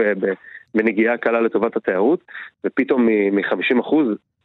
בנגיעה 0.75 1.17
קלה 1.17 1.41
לטובת 1.41 1.75
התיירות, 1.75 2.19
ופתאום 2.65 3.05
מ-50% 3.07 3.95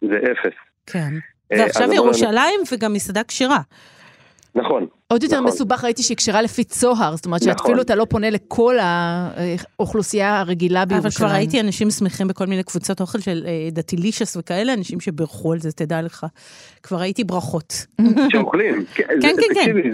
זה 0.01 0.19
אפס. 0.33 0.55
כן. 0.87 1.15
ועכשיו 1.59 1.93
ירושלים 1.93 2.61
וגם 2.73 2.93
מסעדה 2.93 3.25
כשרה. 3.25 3.59
נכון. 4.55 4.87
עוד 5.09 5.23
יותר 5.23 5.37
נכון. 5.37 5.47
מסובך 5.49 5.85
ראיתי 5.85 6.03
שהיא 6.03 6.17
כשרה 6.17 6.43
לפי 6.43 6.65
צוהר, 6.65 7.17
זאת 7.17 7.27
אומרת 7.27 7.43
נכון. 7.43 7.59
שאפילו 7.59 7.83
אתה 7.83 7.95
לא 7.95 8.05
פונה 8.05 8.31
לכל 8.31 8.77
האוכלוסייה 8.81 10.39
הרגילה 10.41 10.85
בירושלים. 10.85 11.07
אבל 11.07 11.11
כבר 11.17 11.37
ראיתי 11.39 11.61
אנשים 11.61 11.91
שמחים 11.91 12.29
בכל 12.29 12.47
מיני 12.47 12.63
קבוצות 12.63 13.01
אוכל 13.01 13.19
של 13.19 13.43
אה, 13.47 13.69
דתילישס 13.73 14.37
וכאלה, 14.37 14.75
אנשים 14.75 15.01
שבירכו 15.01 15.53
על 15.53 15.59
זה, 15.59 15.73
תדע 15.73 16.03
לך. 16.03 16.27
כבר 16.83 16.97
ראיתי 16.97 17.25
ברכות. 17.25 17.87
שאוכלים. 18.29 18.75
כן, 18.95 19.05
כן, 19.23 19.31
כן. 19.37 19.55
תקשיבי, 19.55 19.91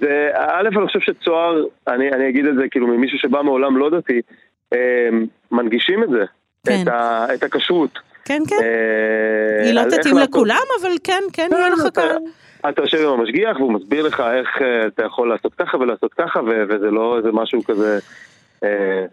זה- 0.00 0.30
א', 0.34 0.68
אני 0.78 0.86
חושב 0.86 1.00
שצוהר, 1.00 1.64
אני, 1.88 2.12
אני 2.12 2.28
אגיד 2.28 2.46
את 2.46 2.54
זה 2.54 2.62
כאילו 2.70 2.86
ממישהו 2.86 3.18
שבא 3.18 3.42
מעולם 3.42 3.76
לא 3.76 3.90
דתי, 3.98 4.20
אה, 4.72 4.78
מנגישים 5.52 6.02
את 6.04 6.08
זה, 6.10 6.24
כן. 6.66 6.82
את, 6.82 6.88
ה, 6.88 7.26
את 7.34 7.42
הכשרות. 7.42 7.98
כן, 8.28 8.42
כן. 8.48 8.56
אה, 8.62 9.64
היא 9.64 9.72
לא 9.74 9.82
תתאים 9.90 10.18
לכולם, 10.18 10.56
אבל 10.80 10.90
כן, 11.04 11.22
כן, 11.32 11.48
יהיה 11.52 11.68
לך 11.68 11.80
אתה- 11.86 11.90
קהל. 12.00 12.16
אתה 12.68 12.82
יושב 12.82 12.98
עם 13.08 13.20
המשגיח 13.20 13.56
והוא 13.60 13.72
מסביר 13.72 14.06
לך 14.06 14.20
איך 14.20 14.48
אה, 14.62 14.86
אתה 14.86 15.02
יכול 15.04 15.28
לעשות 15.28 15.54
ככה 15.54 15.76
ולעשות 15.76 16.14
ככה, 16.14 16.40
ו- 16.40 16.62
וזה 16.68 16.90
לא 16.90 17.16
איזה 17.18 17.28
משהו 17.32 17.64
כזה 17.64 17.98
אה, 18.64 19.04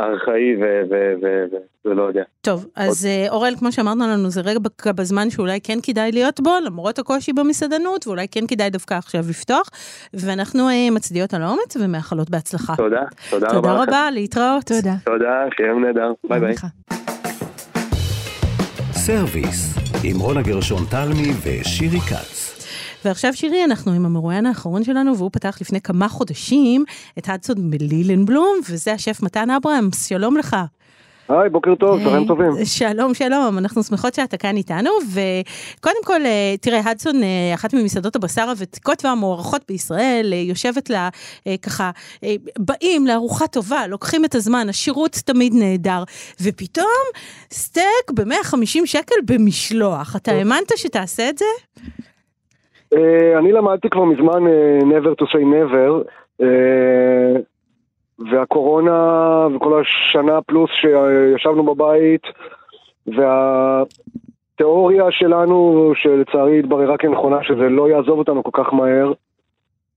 ארכאי 0.00 0.56
ו- 0.60 0.80
ו- 0.90 1.12
ו- 1.22 1.44
ו- 1.52 1.88
ולא 1.88 2.02
יודע. 2.02 2.22
טוב, 2.40 2.66
אז 2.76 3.06
אה, 3.06 3.26
אורל, 3.30 3.54
כמו 3.58 3.72
שאמרנו 3.72 4.04
לנו, 4.08 4.30
זה 4.30 4.40
רגע 4.40 4.58
בזמן 4.96 5.30
שאולי 5.30 5.60
כן 5.60 5.78
כדאי 5.82 6.12
להיות 6.12 6.40
בו, 6.40 6.50
למרות 6.64 6.98
הקושי 6.98 7.32
במסעדנות, 7.32 8.06
ואולי 8.06 8.26
כן 8.28 8.46
כדאי 8.46 8.70
דווקא 8.70 8.94
עכשיו 8.94 9.20
לפתוח, 9.28 9.68
ואנחנו 10.14 10.68
אה, 10.68 10.88
מצדיעות 10.92 11.34
על 11.34 11.42
האומץ 11.42 11.76
ומאחלות 11.80 12.30
בהצלחה. 12.30 12.76
תודה, 12.76 13.02
תודה 13.30 13.46
רבה 13.48 13.56
תודה 13.56 13.72
לכם. 13.82 13.82
רבה, 13.90 14.08
להתראות. 14.12 14.64
תודה. 14.64 14.94
תודה, 15.04 15.44
שיהיה 15.56 15.72
נהדר, 15.74 16.12
ביי 16.28 16.40
ביי. 16.40 16.54
סרוויס, 19.06 19.74
עם 20.04 20.20
רונה 20.20 20.42
גרשון 20.42 20.84
תלמי 20.90 21.32
ושירי 21.42 22.00
כץ. 22.00 22.64
ועכשיו 23.04 23.34
שירי, 23.34 23.64
אנחנו 23.64 23.92
עם 23.92 24.06
המרואיין 24.06 24.46
האחרון 24.46 24.84
שלנו, 24.84 25.16
והוא 25.16 25.30
פתח 25.32 25.58
לפני 25.60 25.80
כמה 25.80 26.08
חודשים 26.08 26.84
את 27.18 27.28
הדסון 27.28 27.70
בלילנבלום, 27.70 28.60
וזה 28.70 28.92
השף 28.92 29.22
מתן 29.22 29.50
אברהמס, 29.50 30.08
שלום 30.08 30.36
לך. 30.36 30.56
היי, 31.30 31.50
בוקר 31.50 31.74
טוב, 31.74 32.02
צהריים 32.02 32.26
טובים. 32.26 32.50
שלום, 32.64 33.14
שלום, 33.14 33.58
אנחנו 33.58 33.82
שמחות 33.82 34.14
שאתה 34.14 34.36
כאן 34.36 34.56
איתנו, 34.56 34.90
וקודם 35.14 36.04
כל, 36.04 36.20
אה, 36.24 36.54
תראה, 36.60 36.80
הדסון, 36.90 37.22
אה, 37.22 37.54
אחת 37.54 37.74
ממסעדות 37.74 38.16
הבשר 38.16 38.42
הוותיקות 38.42 39.04
והמוערכות 39.04 39.62
בישראל, 39.68 40.30
אה, 40.32 40.38
יושבת 40.38 40.90
לה 40.90 41.08
ככה, 41.62 41.90
באים 42.58 43.06
לארוחה 43.06 43.46
טובה, 43.46 43.86
לוקחים 43.86 44.24
את 44.24 44.34
הזמן, 44.34 44.66
השירות 44.68 45.12
תמיד 45.26 45.52
נהדר, 45.54 46.02
ופתאום 46.42 47.04
סטייק 47.52 48.10
ב-150 48.14 48.86
שקל 48.86 49.14
במשלוח. 49.30 50.16
אתה 50.16 50.32
האמנת 50.32 50.72
שתעשה 50.76 51.28
את 51.28 51.38
זה? 51.38 51.44
אני 53.38 53.52
למדתי 53.52 53.88
כבר 53.90 54.04
מזמן 54.04 54.42
never 54.82 55.14
to 55.22 55.26
say 55.26 55.42
never, 55.42 56.04
והקורונה 58.20 59.46
וכל 59.54 59.80
השנה 59.80 60.42
פלוס 60.42 60.70
שישבנו 60.70 61.74
בבית, 61.74 62.22
והתיאוריה 63.06 65.10
שלנו, 65.10 65.92
שלצערי 65.94 66.58
התבררה 66.58 66.96
כנכונה, 66.96 67.42
שזה 67.42 67.68
לא 67.68 67.88
יעזוב 67.88 68.18
אותנו 68.18 68.42
כל 68.42 68.64
כך 68.64 68.72
מהר, 68.72 69.12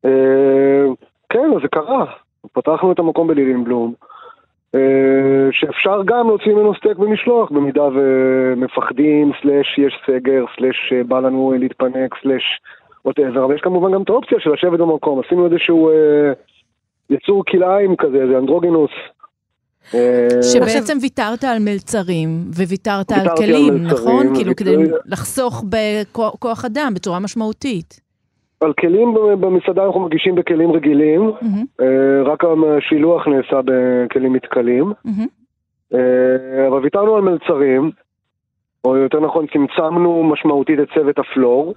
אה, 0.05 0.85
כן, 1.29 1.51
זה 1.61 1.67
קרה. 1.67 2.05
פתחנו 2.53 2.91
את 2.91 2.99
המקום 2.99 3.27
בלילנבלום. 3.27 3.93
אה, 4.75 5.49
שאפשר 5.51 6.01
גם 6.05 6.27
להוציא 6.27 6.53
ממנו 6.53 6.75
סטייק 6.75 6.97
במשלוח 6.97 7.51
במידה 7.51 7.87
ומפחדים, 7.93 9.31
slash 9.41 9.77
יש 9.77 9.93
סגר, 10.07 10.45
slash 10.57 10.93
אה, 10.93 11.03
בא 11.03 11.19
לנו 11.19 11.53
להתפנק, 11.59 12.15
slash 12.21 12.61
whatever, 13.05 13.45
אבל 13.45 13.55
יש 13.55 13.61
כמובן 13.61 13.91
גם 13.91 14.01
את 14.01 14.09
האופציה 14.09 14.39
של 14.39 14.53
לשבת 14.53 14.79
במקום. 14.79 15.21
עשינו 15.25 15.45
איזשהו 15.45 15.89
אה, 15.89 16.33
יצור 17.09 17.43
כלאיים 17.45 17.95
כזה, 17.95 18.17
איזה 18.17 18.37
אנדרוגינוס. 18.37 18.91
שבעצם 20.53 20.97
ויתרת 21.01 21.43
על 21.43 21.57
מלצרים, 21.59 22.29
וויתרת 22.57 23.11
על 23.11 23.19
ויתרתי 23.19 23.43
על 23.43 23.47
כלים, 23.47 23.73
מלצרים, 23.73 23.87
נכון? 23.87 24.35
כאילו 24.35 24.55
כדי 24.55 24.75
לחסוך 25.05 25.63
בכוח 25.69 26.65
אדם 26.65 26.91
בצורה 26.95 27.19
משמעותית. 27.19 28.03
על 28.61 28.73
כלים 28.73 29.13
במסעדה 29.39 29.85
אנחנו 29.85 29.99
מגישים 29.99 30.35
בכלים 30.35 30.71
רגילים, 30.71 31.31
אה, 31.81 32.23
רק 32.25 32.43
השילוח 32.43 33.27
נעשה 33.27 33.59
בכלים 33.65 34.33
מתכלים. 34.33 34.93
אה, 35.93 36.67
אבל 36.67 36.79
ויתרנו 36.83 37.15
על 37.15 37.21
מלצרים, 37.21 37.91
או 38.83 38.97
יותר 38.97 39.19
נכון 39.19 39.45
צמצמנו 39.53 40.23
משמעותית 40.23 40.79
את 40.79 40.87
צוות 40.93 41.19
הפלור, 41.19 41.73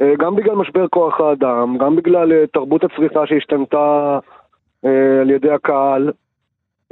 אה, 0.00 0.12
גם 0.18 0.36
בגלל 0.36 0.54
משבר 0.54 0.88
כוח 0.88 1.20
האדם, 1.20 1.78
גם 1.78 1.96
בגלל 1.96 2.46
תרבות 2.46 2.84
הצריכה 2.84 3.26
שהשתנתה 3.26 4.18
על 5.20 5.30
ידי 5.30 5.50
הקהל, 5.50 6.12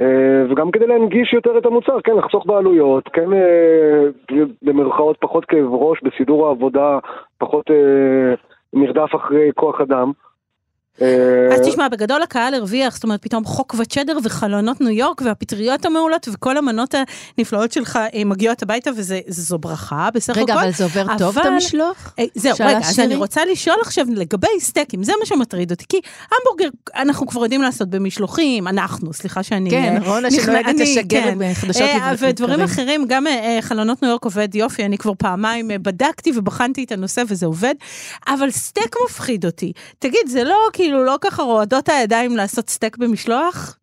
אה, 0.01 0.51
וגם 0.51 0.71
כדי 0.71 0.87
להנגיש 0.87 1.33
יותר 1.33 1.57
את 1.57 1.65
המוצר, 1.65 2.01
כן, 2.01 2.15
לחסוך 2.15 2.45
בעלויות, 2.45 3.09
כן, 3.13 3.33
אה, 3.33 4.03
במרכאות 4.61 5.17
פחות 5.19 5.45
כאב 5.45 5.73
ראש 5.73 5.99
בסידור 6.03 6.47
העבודה, 6.47 6.99
פחות 7.37 7.71
אה, 7.71 8.33
מרדף 8.73 9.15
אחרי 9.15 9.51
כוח 9.55 9.81
אדם. 9.81 10.11
אה, 11.01 11.55
אז 11.55 11.59
תשמע, 11.67 11.87
בגדול 11.87 12.21
הקהל 12.21 12.53
הרוויח, 12.53 12.93
זאת 12.93 13.03
אומרת, 13.03 13.21
פתאום 13.21 13.45
חוק 13.45 13.75
וצ'דר 13.79 14.17
וחלונות 14.23 14.81
ניו 14.81 14.89
יורק 14.89 15.21
והפטריות 15.25 15.85
המעולות 15.85 16.27
וכל 16.31 16.57
המנות 16.57 16.95
הנפלאות 17.37 17.71
שלך 17.71 17.99
אה, 18.13 18.25
מגיעות 18.25 18.63
הביתה 18.63 18.91
וזו 18.95 19.57
ברכה 19.57 20.09
בסך 20.13 20.29
הכל. 20.29 20.41
רגע, 20.41 20.53
אבל 20.53 20.71
זה 20.71 20.83
עובר 20.83 21.05
טוב 21.17 21.37
את 21.37 21.45
המשלוח? 21.45 22.13
אה, 22.19 22.23
זהו, 22.35 22.53
רגע, 22.59 22.77
אז? 22.77 22.99
אני 22.99 23.15
רוצה 23.15 23.45
לשאול 23.45 23.77
עכשיו 23.81 24.05
לגבי 24.09 24.47
סטייקים, 24.59 25.03
זה 25.03 25.13
מה 25.19 25.25
שמטריד 25.25 25.71
אותי, 25.71 25.85
כי 25.89 25.97
המבורגר 26.31 26.69
אנחנו 26.95 27.27
כבר 27.27 27.43
יודעים 27.43 27.61
לעשות 27.61 27.89
במשלוחים, 27.89 28.67
אנחנו, 28.67 29.13
סליחה 29.13 29.43
שאני... 29.43 29.69
כן, 29.69 29.97
רונה 30.05 30.31
שנוהגת 30.31 30.79
לשגר 30.79 31.21
כן. 31.21 31.37
בחדשות 31.39 31.81
אה, 31.81 32.11
לבקרים. 32.11 32.29
ודברים 32.29 32.61
אחרים, 32.61 33.05
גם 33.07 33.25
חלונות 33.61 34.01
ניו 34.01 34.11
יורק 34.11 34.25
עובד 34.25 34.55
יופי, 34.55 34.85
אני 34.85 34.97
כבר 34.97 35.13
פעמיים 35.17 35.67
בדקתי 35.81 36.31
ובחנתי 36.35 36.83
את 36.83 36.91
הנושא 36.91 37.23
וזה 37.27 37.45
עובד, 37.45 37.75
אבל 38.27 38.51
סטייק 38.51 38.95
מפחיד 39.05 39.45
אותי. 39.45 39.73
תגיד, 39.99 40.27
זה 40.27 40.43
לא 40.43 40.55
כאילו 40.83 41.03
לא 41.03 41.15
ככה 41.21 41.43
רועדות 41.43 41.89
הידיים 41.89 42.37
לעשות 42.37 42.69
סטייק 42.69 42.97
במשלוח? 42.97 43.77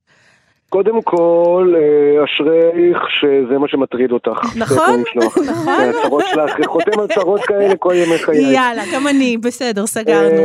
קודם 0.68 1.02
כל, 1.02 1.74
אה, 1.76 2.24
אשרייך 2.24 2.98
שזה 3.20 3.58
מה 3.58 3.68
שמטריד 3.68 4.12
אותך. 4.12 4.56
נכון. 4.56 5.02
נכון. 5.24 5.44
כן, 5.44 5.90
הצהרות 5.90 6.24
שלך, 6.30 6.66
חותם 6.66 7.00
על 7.00 7.06
צרות 7.08 7.40
כאלה 7.40 7.76
כל 7.76 7.92
ימי 7.94 8.18
חיי. 8.18 8.54
יאללה, 8.54 8.82
גם 8.94 9.08
אני, 9.08 9.36
בסדר, 9.36 9.86
סגרנו. 9.86 10.40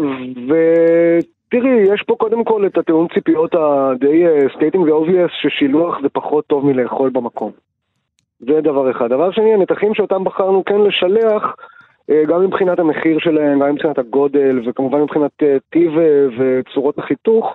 אה, 0.00 0.04
ותראי, 0.48 1.94
יש 1.94 2.02
פה 2.06 2.14
קודם 2.18 2.44
כל 2.44 2.66
את 2.66 2.78
התיאום 2.78 3.06
ציפיות 3.14 3.54
הדי 3.54 4.24
stating 4.56 4.84
the 4.88 5.01
obvious 5.01 5.30
ששילוח 5.42 5.94
זה 6.02 6.08
פחות 6.08 6.46
טוב 6.46 6.66
מלאכול 6.66 7.10
במקום. 7.10 7.50
זה 8.40 8.60
דבר 8.60 8.90
אחד. 8.90 9.08
דבר 9.08 9.30
שני, 9.32 9.54
הנתחים 9.54 9.94
שאותם 9.94 10.24
בחרנו 10.24 10.64
כן 10.64 10.80
לשלח, 10.80 11.42
אה, 11.42 11.52
גם 12.28 12.44
מבחינת 12.44 12.78
המחיר 12.78 13.18
שלהם, 13.20 13.60
גם 13.60 13.74
מבחינת 13.74 13.98
הגודל, 13.98 14.60
וכמובן 14.68 15.00
מבחינת 15.00 15.30
אה, 15.42 15.56
טיב 15.72 15.98
אה, 15.98 16.26
וצורות 16.38 16.98
החיתוך, 16.98 17.46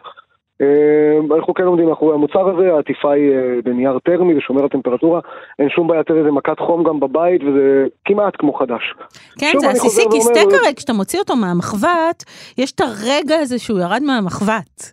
אה, 0.61 1.35
אנחנו 1.37 1.53
כן 1.53 1.63
עומדים 1.63 1.89
מאחורי 1.89 2.13
המוצר 2.13 2.49
הזה, 2.49 2.73
העטיפה 2.73 3.11
היא 3.11 3.31
אה, 3.31 3.37
בנייר 3.63 3.99
תרמי, 4.05 4.33
זה 4.33 4.41
שומר 4.41 4.61
על 4.63 4.69
טמפרטורה, 4.69 5.19
אין 5.59 5.69
שום 5.69 5.87
בעיה 5.87 5.99
יותר 5.99 6.17
איזה 6.17 6.31
מכת 6.31 6.59
חום 6.59 6.83
גם 6.83 6.99
בבית, 6.99 7.41
וזה 7.43 7.85
כמעט 8.05 8.33
כמו 8.39 8.53
חדש. 8.53 8.81
כן, 9.39 9.53
זה 9.59 9.69
עסיסי, 9.69 9.87
חוזר 9.87 10.01
כי 10.01 10.17
ואומר- 10.17 10.21
סטייק 10.23 10.47
הרי 10.63 10.73
כשאתה 10.75 10.93
מוציא 10.93 11.19
אותו 11.19 11.35
מהמחבת, 11.35 12.23
יש 12.57 12.71
את 12.71 12.81
הרגע 12.81 13.35
הזה 13.39 13.59
שהוא 13.59 13.79
ירד 13.79 14.01
מהמחבת. 14.05 14.91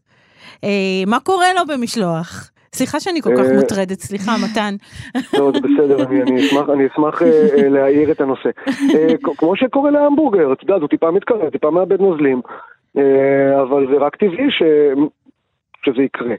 אה, 0.65 0.71
מה 1.07 1.21
קורה 1.21 1.47
לו 1.57 1.75
במשלוח? 1.75 2.51
סליחה 2.75 3.01
שאני 3.01 3.23
כל 3.23 3.31
כך 3.37 3.45
אה, 3.45 3.57
מוטרדת, 3.57 4.01
סליחה, 4.01 4.33
מתן. 4.45 4.75
לא, 5.39 5.51
זה 5.53 5.61
בסדר, 5.61 6.05
אני, 6.73 6.87
אשמח, 6.87 7.23
אה, 7.23 7.29
אה, 7.57 7.69
להעיר 7.69 8.11
את 8.11 8.21
הנושא. 8.21 8.49
כמו 9.39 9.57
שקורה 9.57 9.91
להמבורגר, 9.91 10.53
אתה 10.53 10.65
יודע, 10.65 10.75
הוא 10.75 10.89
טיפה 10.89 11.11
מתקרב, 11.11 11.51
טיפה 11.51 11.71
מאבד 11.71 12.01
נוזלים, 12.01 12.41
אבל 13.63 13.87
זה 13.91 13.97
רק 13.99 14.17
טבעי. 14.17 14.49
שזה 15.87 16.03
יקרה. 16.03 16.35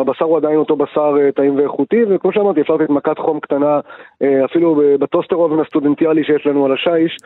הבשר 0.00 0.24
הוא 0.24 0.36
עדיין 0.36 0.56
אותו 0.56 0.76
בשר 0.76 1.16
טעים 1.36 1.56
ואיכותי, 1.56 2.04
וכמו 2.08 2.32
שאמרתי, 2.32 2.60
אפשר 2.60 2.74
לתת 2.74 2.90
מכת 2.90 3.18
חום 3.18 3.40
קטנה, 3.40 3.80
אפילו 4.44 4.82
בטוסטר 5.00 5.36
אובן 5.36 5.60
הסטודנטיאלי 5.60 6.24
שיש 6.24 6.46
לנו 6.46 6.66
על 6.66 6.72
השיש. 6.72 7.16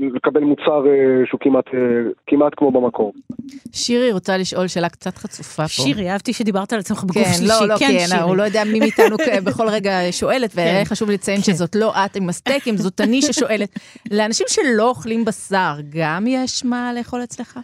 ולקבל 0.00 0.40
מוצר 0.40 0.86
אה, 0.86 1.26
שהוא 1.26 1.40
כמעט, 1.40 1.64
אה, 1.74 1.80
כמעט 2.26 2.52
כמו 2.56 2.70
במקור. 2.70 3.12
שירי 3.72 4.12
רוצה 4.12 4.36
לשאול 4.36 4.66
שאלה 4.66 4.88
קצת 4.88 5.18
חצופה 5.18 5.62
פה. 5.62 5.68
שירי, 5.68 6.10
אהבתי 6.10 6.32
שדיברת 6.32 6.72
על 6.72 6.78
עצמך 6.78 7.04
בגוף 7.04 7.16
כן, 7.16 7.32
שלישי. 7.32 7.52
לא, 7.60 7.68
לא, 7.68 7.76
כן, 7.78 7.86
כן, 7.86 8.06
שירי. 8.06 8.22
הוא 8.22 8.36
לא 8.36 8.42
יודע 8.42 8.64
מי 8.64 8.78
מאיתנו 8.78 9.16
בכל 9.46 9.68
רגע 9.68 9.90
שואלת, 10.10 10.52
והיה 10.54 10.84
חשוב 10.84 11.10
לציין 11.10 11.40
שזאת 11.40 11.76
לא 11.76 11.92
את 12.04 12.16
עם 12.16 12.28
הסטייקים, 12.28 12.76
זאת 12.76 13.00
אני 13.00 13.22
ששואלת. 13.22 13.68
לאנשים 14.10 14.46
שלא 14.48 14.88
אוכלים 14.88 15.24
בשר, 15.24 15.72
גם 15.88 16.24
יש 16.26 16.64
מה 16.64 16.92
לאכול 16.96 17.22
אצלך? 17.22 17.58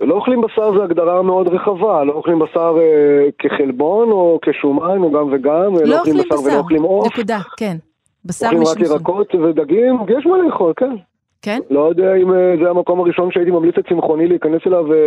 לא 0.00 0.14
אוכלים 0.14 0.40
בשר 0.40 0.78
זה 0.78 0.84
הגדרה 0.84 1.22
מאוד 1.22 1.48
רחבה, 1.48 2.04
לא 2.04 2.12
אוכלים 2.12 2.38
בשר 2.38 2.76
אה, 2.80 3.28
כחלבון 3.38 4.10
או 4.10 4.38
כשומן 4.42 4.98
או 4.98 5.12
גם 5.12 5.32
וגם, 5.32 5.76
אה, 5.76 5.84
לא 5.84 5.98
אוכלים 5.98 6.16
בשר 6.16 6.40
ולא 6.40 6.58
אוכלים 6.58 6.82
עוף, 6.82 7.06
נקודה, 7.06 7.38
כן. 7.56 7.76
בשר 8.24 8.46
אוכלים 8.46 8.66
רק 8.66 8.80
ירקות 8.80 9.34
ודגים, 9.34 9.96
יש 10.18 10.26
מה 10.26 10.38
לאכול, 10.38 10.72
כן. 10.76 10.96
כן? 11.42 11.60
לא 11.70 11.88
יודע 11.88 12.14
אם 12.14 12.32
אה, 12.32 12.54
זה 12.62 12.70
המקום 12.70 13.00
הראשון 13.00 13.32
שהייתי 13.32 13.50
ממליץ 13.50 13.74
לצמחוני 13.76 14.28
להיכנס 14.28 14.60
אליו 14.66 14.92
אה, 14.92 14.98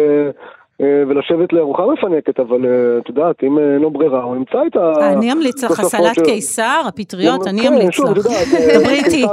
אה, 0.82 1.04
ולשבת 1.08 1.54
לארוחה 1.54 1.84
מפנקת, 1.94 2.40
אבל 2.40 2.66
את 3.00 3.10
יודעת, 3.10 3.44
אם 3.44 3.60
אין 3.60 3.82
לו 3.82 3.92
ברירה, 3.92 4.24
הוא 4.24 4.36
ימצא 4.36 4.58
את 4.68 4.76
ה... 4.76 5.14
אני 5.14 5.32
אמליץ 5.32 5.64
לך, 5.64 5.82
סלט 5.82 6.20
קיסר, 6.26 6.82
הפטריות, 6.88 7.48
אני 7.48 7.62
כן, 7.62 7.74
אמליץ 7.74 8.00
לך. 8.00 8.18
יודעת, 8.18 8.48
דברי 8.80 8.94
איתי. 8.94 9.26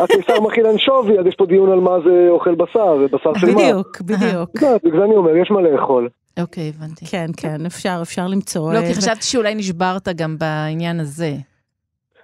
הקיסר 0.00 0.40
מכיל 0.40 0.66
אנשובי, 0.66 1.18
אז 1.18 1.26
יש 1.26 1.34
פה 1.34 1.46
דיון 1.46 1.72
על 1.72 1.80
מה 1.80 1.96
זה 2.04 2.26
אוכל 2.30 2.54
בשר, 2.54 2.98
זה 2.98 3.16
בשר 3.16 3.34
של 3.34 3.46
מה. 3.46 3.52
בדיוק, 3.52 4.00
בדיוק. 4.00 4.50
את 4.56 4.62
יודעת, 4.62 4.84
בגלל 4.84 4.98
זה 4.98 5.04
אני 5.04 5.16
אומר, 5.16 5.36
יש 5.36 5.50
מה 5.50 5.62
לאכול. 5.62 6.08
אוקיי, 6.40 6.72
הבנתי. 6.76 7.06
כן, 7.06 7.26
כן, 7.36 7.66
אפשר, 7.66 7.98
אפשר 8.02 8.26
למצוא. 8.26 8.72
לא, 8.72 8.80
כי 8.80 8.94
חשבתי 8.94 9.22
שאולי 9.22 9.54
נשברת 9.54 10.08
גם 10.16 10.36
בעניין 10.38 11.00
הזה. 11.00 11.32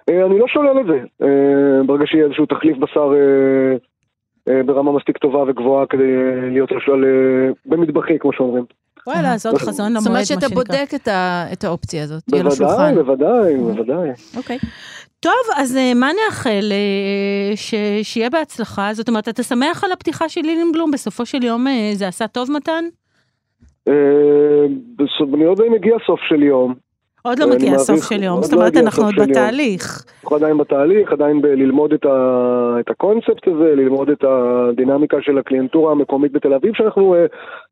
אה, 0.09 0.25
אני 0.25 0.39
לא 0.39 0.47
שולל 0.47 0.79
את 0.81 0.85
זה. 0.85 1.25
אה, 1.25 1.83
ברגע 1.85 2.03
שיהיה 2.07 2.25
איזשהו 2.25 2.45
תחליף 2.45 2.77
בשר 2.77 3.11
אה, 4.49 4.63
ברמה 4.63 4.91
מספיק 4.91 5.17
טובה 5.17 5.43
וגבוהה 5.47 5.85
כדי 5.85 6.11
להיות 6.51 6.71
למשל 6.71 7.05
במטבחי, 7.65 8.19
כמו 8.19 8.33
שאומרים. 8.33 8.63
וואלה, 9.07 9.37
זאת 9.37 9.57
חזון 9.57 9.85
למועד, 9.87 10.01
זאת 10.03 10.07
אומרת 10.07 10.19
מה 10.19 10.25
שאתה 10.25 10.41
שנקרא. 10.41 10.63
בודק 10.63 10.89
את 11.53 11.63
האופציה 11.63 12.03
הזאת, 12.03 12.23
תהיה 12.23 12.43
לו 12.43 12.51
שולחן. 12.51 12.95
בוודאי, 12.95 13.57
בוודאי. 13.57 14.09
אוקיי. 14.37 14.57
טוב, 15.19 15.33
אז 15.55 15.77
מה 15.95 16.09
נאחל? 16.25 16.71
ש- 17.55 18.03
שיהיה 18.03 18.29
בהצלחה. 18.29 18.89
זאת 18.93 19.09
אומרת, 19.09 19.29
אתה 19.29 19.43
שמח 19.43 19.83
על 19.83 19.91
הפתיחה 19.91 20.29
של 20.29 20.41
לילינבלום? 20.41 20.91
בסופו 20.91 21.25
של 21.25 21.43
יום 21.43 21.65
זה 21.93 22.07
עשה 22.07 22.27
טוב, 22.27 22.51
מתן? 22.51 22.83
אני 23.87 25.45
לא 25.45 25.51
יודע 25.51 25.63
אם 25.67 25.73
הגיע 25.73 25.95
סוף 26.07 26.19
של 26.29 26.43
יום. 26.43 26.88
עוד 27.21 27.39
לא 27.39 27.49
מגיע 27.49 27.77
סוף 27.77 27.89
מעריך- 27.89 28.09
של 28.09 28.23
יום, 28.23 28.43
זאת 28.43 28.53
לא 28.53 28.57
אומרת, 28.57 28.77
אנחנו 28.77 29.03
עוד. 29.05 29.15
בתהליך. 29.29 30.03
אנחנו 30.23 30.35
עדיין 30.37 30.57
בתהליך, 30.57 31.11
עדיין 31.11 31.41
בללמוד 31.41 31.93
את, 31.93 32.05
ה, 32.05 32.75
את 32.79 32.89
הקונספט 32.89 33.47
הזה, 33.47 33.75
ללמוד 33.75 34.09
את 34.09 34.23
הדינמיקה 34.23 35.17
של 35.21 35.37
הקליינטורה 35.37 35.91
המקומית 35.91 36.31
בתל 36.31 36.53
אביב, 36.53 36.73
שאנחנו 36.75 37.15
אה, 37.15 37.25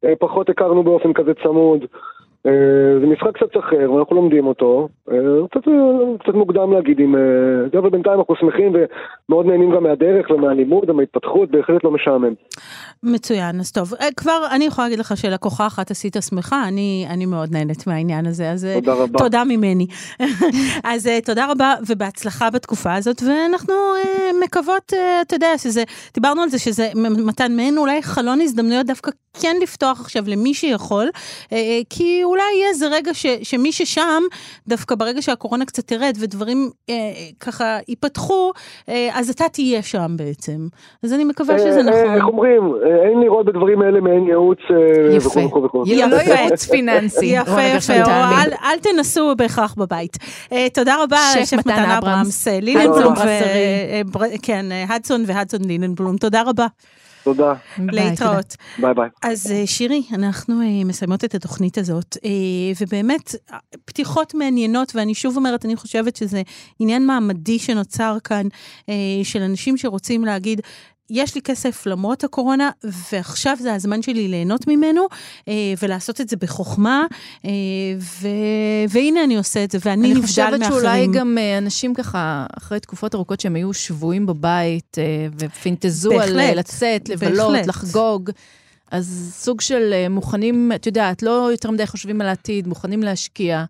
אה, 0.05 0.13
פחות 0.19 0.49
הכרנו 0.49 0.83
באופן 0.83 1.13
כזה 1.13 1.31
צמוד. 1.43 1.79
אה, 2.47 2.99
זה 2.99 3.05
משחק 3.05 3.37
קצת 3.37 3.57
אחר, 3.59 3.91
ואנחנו 3.91 4.15
לומדים 4.15 4.47
אותו. 4.47 4.87
אה, 5.11 5.17
קצת, 5.51 5.67
אה, 5.67 5.73
קצת 6.19 6.33
מוקדם 6.33 6.73
להגיד 6.73 6.99
אם... 6.99 7.15
זה, 7.71 7.79
אבל 7.79 7.89
בינתיים 7.89 8.19
אנחנו 8.19 8.35
שמחים 8.35 8.73
ומאוד 8.73 9.45
נהנים 9.45 9.71
גם 9.75 9.83
מהדרך 9.83 10.29
ומהלימוד 10.29 10.89
ומההתפתחות, 10.89 11.51
בהחלט 11.51 11.83
לא 11.83 11.91
משעמם. 11.91 12.33
מצוין, 13.03 13.59
אז 13.59 13.71
טוב. 13.71 13.93
כבר, 14.17 14.37
אני 14.51 14.65
יכולה 14.65 14.87
להגיד 14.87 14.99
לך 14.99 15.17
שלקוחה 15.17 15.67
אחת 15.67 15.91
עשית 15.91 16.17
שמחה, 16.29 16.67
אני, 16.67 17.05
אני 17.09 17.25
מאוד 17.25 17.49
נהנית 17.51 17.87
מהעניין 17.87 18.25
הזה, 18.25 18.51
אז 18.51 18.67
תודה 18.75 18.93
רבה. 18.93 19.19
תודה 19.19 19.43
ממני. 19.43 19.87
אז 20.93 21.09
תודה 21.25 21.51
רבה 21.51 21.73
ובהצלחה 21.89 22.49
בתקופה 22.49 22.93
הזאת, 22.93 23.21
ואנחנו 23.27 23.73
מקוות, 24.43 24.93
אתה 25.21 25.35
יודע, 25.35 25.57
שזה, 25.57 25.83
דיברנו 26.13 26.41
על 26.41 26.49
זה 26.49 26.59
שזה 26.59 26.87
מתן 27.27 27.55
מעין 27.55 27.77
אולי 27.77 28.01
חלון 28.01 28.41
הזדמנויות 28.41 28.85
דווקא 28.85 29.11
כן 29.41 29.55
לפתוח 29.61 30.01
עכשיו 30.01 30.23
למי 30.27 30.53
שיכול, 30.53 31.07
כי 31.89 32.23
אולי 32.23 32.36
יהיה 32.55 32.69
איזה 32.69 32.87
רגע 32.87 33.13
ש, 33.13 33.25
שמי 33.43 33.71
ששם, 33.71 34.23
דווקא 34.67 34.95
ברגע 34.95 35.21
שהקורונה 35.21 35.65
קצת 35.65 35.87
תרד 35.87 36.17
ודברים 36.19 36.69
אה, 36.89 36.95
ככה 37.39 37.77
ייפתחו, 37.87 38.51
אה, 38.89 39.09
אז 39.13 39.29
אתה 39.29 39.49
תהיה 39.49 39.81
שם 39.81 40.15
בעצם. 40.15 40.67
אז 41.03 41.13
אני 41.13 41.23
מקווה 41.23 41.59
שזה 41.59 41.69
אה, 41.69 41.77
אה, 41.77 41.81
נכון. 41.81 42.15
איך 42.15 42.25
אומרים, 42.25 42.61
אה, 42.63 43.09
אין 43.09 43.19
לראות 43.19 43.45
בדברים 43.45 43.81
האלה 43.81 43.99
מעין 44.01 44.27
ייעוץ 44.27 44.59
אה. 44.69 45.17
וכו' 45.17 45.63
וכו'. 45.63 45.83
לא 45.85 46.15
יפה. 46.15 46.33
ייעוץ 46.33 46.65
פיננסי. 46.65 47.25
יפה, 47.25 47.61
יפה. 47.61 47.93
אל, 47.93 48.51
אל 48.63 48.79
תנסו 48.81 49.35
בהכרח 49.37 49.75
בבית. 49.77 50.17
אה, 50.51 50.67
תודה 50.73 51.03
רבה, 51.03 51.17
שף 51.33 51.45
שף 51.45 51.57
מתן 51.57 51.77
מתן 51.77 51.91
אברהמס. 51.91 52.47
אה, 52.47 52.59
ליננבלום. 52.61 53.13
אה, 53.17 54.01
כן, 54.41 54.71
אה, 54.71 54.95
הדסון 54.95 55.23
והדסון 55.27 55.61
ליננבלום, 55.65 56.17
תודה 56.17 56.41
רבה, 56.45 56.67
תודה, 57.27 57.53
להתראות. 57.77 58.55
ביי 58.79 58.93
ביי. 58.93 59.09
אז 59.23 59.51
אה, 59.51 59.67
שירי, 59.67 60.03
אנחנו 60.13 60.61
אה, 60.61 60.83
מסיימות 60.85 61.23
את 61.23 61.35
התוכנית 61.35 61.77
הזאת, 61.77 62.17
אה, 62.25 62.29
ובאמת, 62.81 63.35
פתיחות 63.85 64.33
מעניינות, 64.33 64.95
ואני 64.95 65.15
שוב 65.15 65.37
אומרת, 65.37 65.65
אני 65.65 65.75
חושבת 65.75 66.15
שזה 66.15 66.41
עניין 66.79 67.05
מעמדי 67.05 67.59
שנוצר 67.59 68.17
כאן, 68.23 68.47
של 69.23 69.41
אנשים 69.41 69.77
שרוצים 69.77 70.25
להגיד, 70.25 70.61
יש 71.09 71.35
לי 71.35 71.41
כסף 71.41 71.85
למרות 71.85 72.23
הקורונה, 72.23 72.69
ועכשיו 73.11 73.57
זה 73.59 73.73
הזמן 73.73 74.01
שלי 74.01 74.27
ליהנות 74.27 74.67
ממנו, 74.67 75.07
אה, 75.47 75.53
ולעשות 75.81 76.21
את 76.21 76.29
זה 76.29 76.35
בחוכמה, 76.35 77.05
אה, 77.45 77.51
ו... 77.99 78.27
והנה 78.89 79.23
אני 79.23 79.37
עושה 79.37 79.63
את 79.63 79.71
זה, 79.71 79.77
ואני 79.85 80.01
אני 80.01 80.09
נבדל 80.13 80.27
חושבת 80.27 80.59
מאחרים. 80.59 80.79
שאולי 80.79 81.07
גם 81.13 81.37
אה, 81.37 81.57
אנשים 81.57 81.93
ככה, 81.93 82.45
אחרי 82.57 82.79
תקופות 82.79 83.15
ארוכות 83.15 83.39
שהם 83.39 83.55
היו 83.55 83.73
שבויים 83.73 84.25
בבית, 84.25 84.97
ופינטזו 85.39 86.11
על 86.11 86.17
בהחלט, 86.17 86.39
אה, 86.39 86.55
לצאת, 86.55 87.09
לבלות, 87.09 87.51
בהחלט. 87.51 87.67
לחגוג, 87.67 88.31
אז 88.91 89.33
סוג 89.37 89.61
של 89.61 89.93
אה, 89.93 90.09
מוכנים, 90.09 90.71
את 90.75 90.85
יודעת, 90.85 91.23
לא 91.23 91.49
יותר 91.51 91.71
מדי 91.71 91.87
חושבים 91.87 92.21
על 92.21 92.27
העתיד, 92.27 92.67
מוכנים 92.67 93.03
להשקיע. 93.03 93.63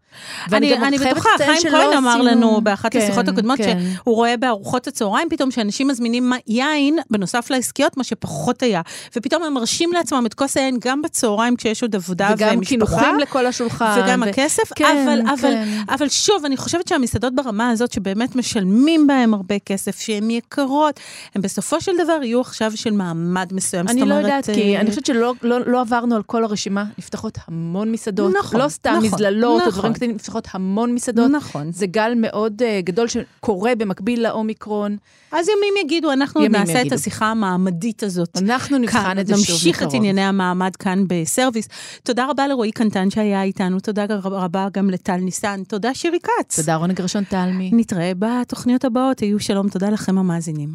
אני, 0.54 0.74
אני 0.74 0.98
בטוחה, 0.98 1.30
חיים 1.38 1.62
כהן 1.72 1.98
אמר 1.98 2.22
לנו 2.22 2.62
באחת 2.62 2.92
כן, 2.92 3.00
השיחות 3.00 3.28
הקודמות, 3.28 3.58
כן. 3.58 3.80
שהוא 3.80 4.16
רואה 4.16 4.38
בארוחות 4.38 4.88
הצהריים 4.88 5.30
פתאום 5.30 5.52
שאנשים 5.52 5.88
מזמינים 5.88 6.32
יין, 6.48 7.00
בנוסף 7.10 7.50
לעסקיות, 7.50 7.98
מה 7.98 8.04
שפחות 8.04 8.64
היה. 8.64 8.82
ופתאום 9.16 9.44
הם 9.44 9.54
מרשים 9.54 9.94
לעצמם 9.94 10.26
את 10.26 10.34
כוס 10.34 10.58
היין 10.58 10.78
גם 10.82 11.02
בצהריים 11.02 11.56
כשיש 11.56 11.82
עוד 11.84 11.96
עבודה 11.96 12.30
וגם 12.36 12.50
ומשפחה. 12.58 12.70
קינוחים 12.70 13.20
לכל 13.20 13.46
השולחן. 13.46 14.02
וגם 14.04 14.22
ו- 14.26 14.30
הכסף, 14.30 14.74
כן, 14.76 15.08
אבל, 15.08 15.22
אבל, 15.22 15.38
כן. 15.38 15.68
אבל 15.90 16.10
שוב, 16.10 16.46
אני 16.46 16.58
חושבת 16.58 16.88
שהמסעדות 16.88 17.36
ברמה 17.36 17.70
הזאת, 17.70 17.92
שבאמת 17.92 18.36
משלמים 18.36 19.08
בהם 19.08 19.34
הרבה 19.34 19.60
כסף, 19.60 20.00
שהן 20.00 20.30
יקרות, 20.30 21.00
הם 21.36 21.42
בסופו 21.42 21.82
של 21.82 21.92
דבר 22.04 22.20
יהיו 22.24 22.42
עכשיו 22.42 22.72
של 22.76 22.92
מעמד 22.92 23.54
מסוים. 23.54 23.88
אני 23.88 24.02
לא 24.02 24.16
יודעת, 24.16 24.46
כי 24.46 24.76
אה, 24.76 24.82
אני 24.82 24.90
חושבת 24.90 25.07
שלא 25.08 25.34
לא, 25.42 25.60
לא 25.66 25.82
עברנו 25.82 26.16
על 26.16 26.24
כל 26.24 26.44
הרשימה, 26.44 26.86
נפתחות 26.98 27.38
המון 27.48 27.92
מסעדות. 27.92 28.34
נכון, 28.40 28.60
לא 28.60 28.70
סתם 28.70 28.90
נכון, 28.90 29.06
מזללות 29.06 29.62
או 29.62 29.68
נכון. 29.68 29.80
דברים 29.80 29.94
קטנים, 29.94 30.12
נפתחות 30.16 30.48
המון 30.52 30.94
מסעדות. 30.94 31.32
נכון. 31.32 31.72
זה 31.72 31.86
גל 31.86 32.14
מאוד 32.18 32.62
uh, 32.62 32.86
גדול 32.86 33.08
שקורה 33.08 33.76
במקביל 33.76 34.24
לאומיקרון. 34.24 34.98
אז 35.32 35.48
ימים 35.48 35.86
יגידו, 35.86 36.12
אנחנו 36.12 36.42
ימים 36.42 36.52
נעשה 36.52 36.74
את 36.74 36.80
יגידו. 36.80 36.96
השיחה 36.96 37.26
המעמדית 37.26 38.04
הזאת. 38.04 38.38
אנחנו 38.38 38.78
נבחן 38.78 39.04
כאן, 39.04 39.20
את 39.20 39.28
זה 39.28 39.34
שוב 39.38 39.52
נמשיך 39.52 39.84
את. 39.84 39.94
ענייני 39.94 40.22
המעמד 40.22 40.76
כאן 40.76 41.04
בסרוויס. 41.08 41.68
תודה 42.04 42.26
רבה 42.30 42.48
לרועי 42.48 42.72
קנטן 42.72 43.10
שהיה 43.10 43.44
איתנו, 43.44 43.80
תודה 43.80 44.06
רבה 44.24 44.68
גם 44.74 44.90
לטל 44.90 45.16
ניסן, 45.16 45.64
תודה 45.68 45.94
שירי 45.94 46.20
כץ. 46.20 46.60
תודה 46.60 46.76
רונה 46.76 46.94
גרשון 46.94 47.24
תלמי. 47.24 47.72
נתראה 47.74 48.12
בתוכניות 48.20 48.86
הבאות, 48.86 49.20
היו 49.20 49.40
שלום, 49.40 49.70
תודה 49.70 49.90
לכם 49.90 50.18
המאזינים. 50.18 50.70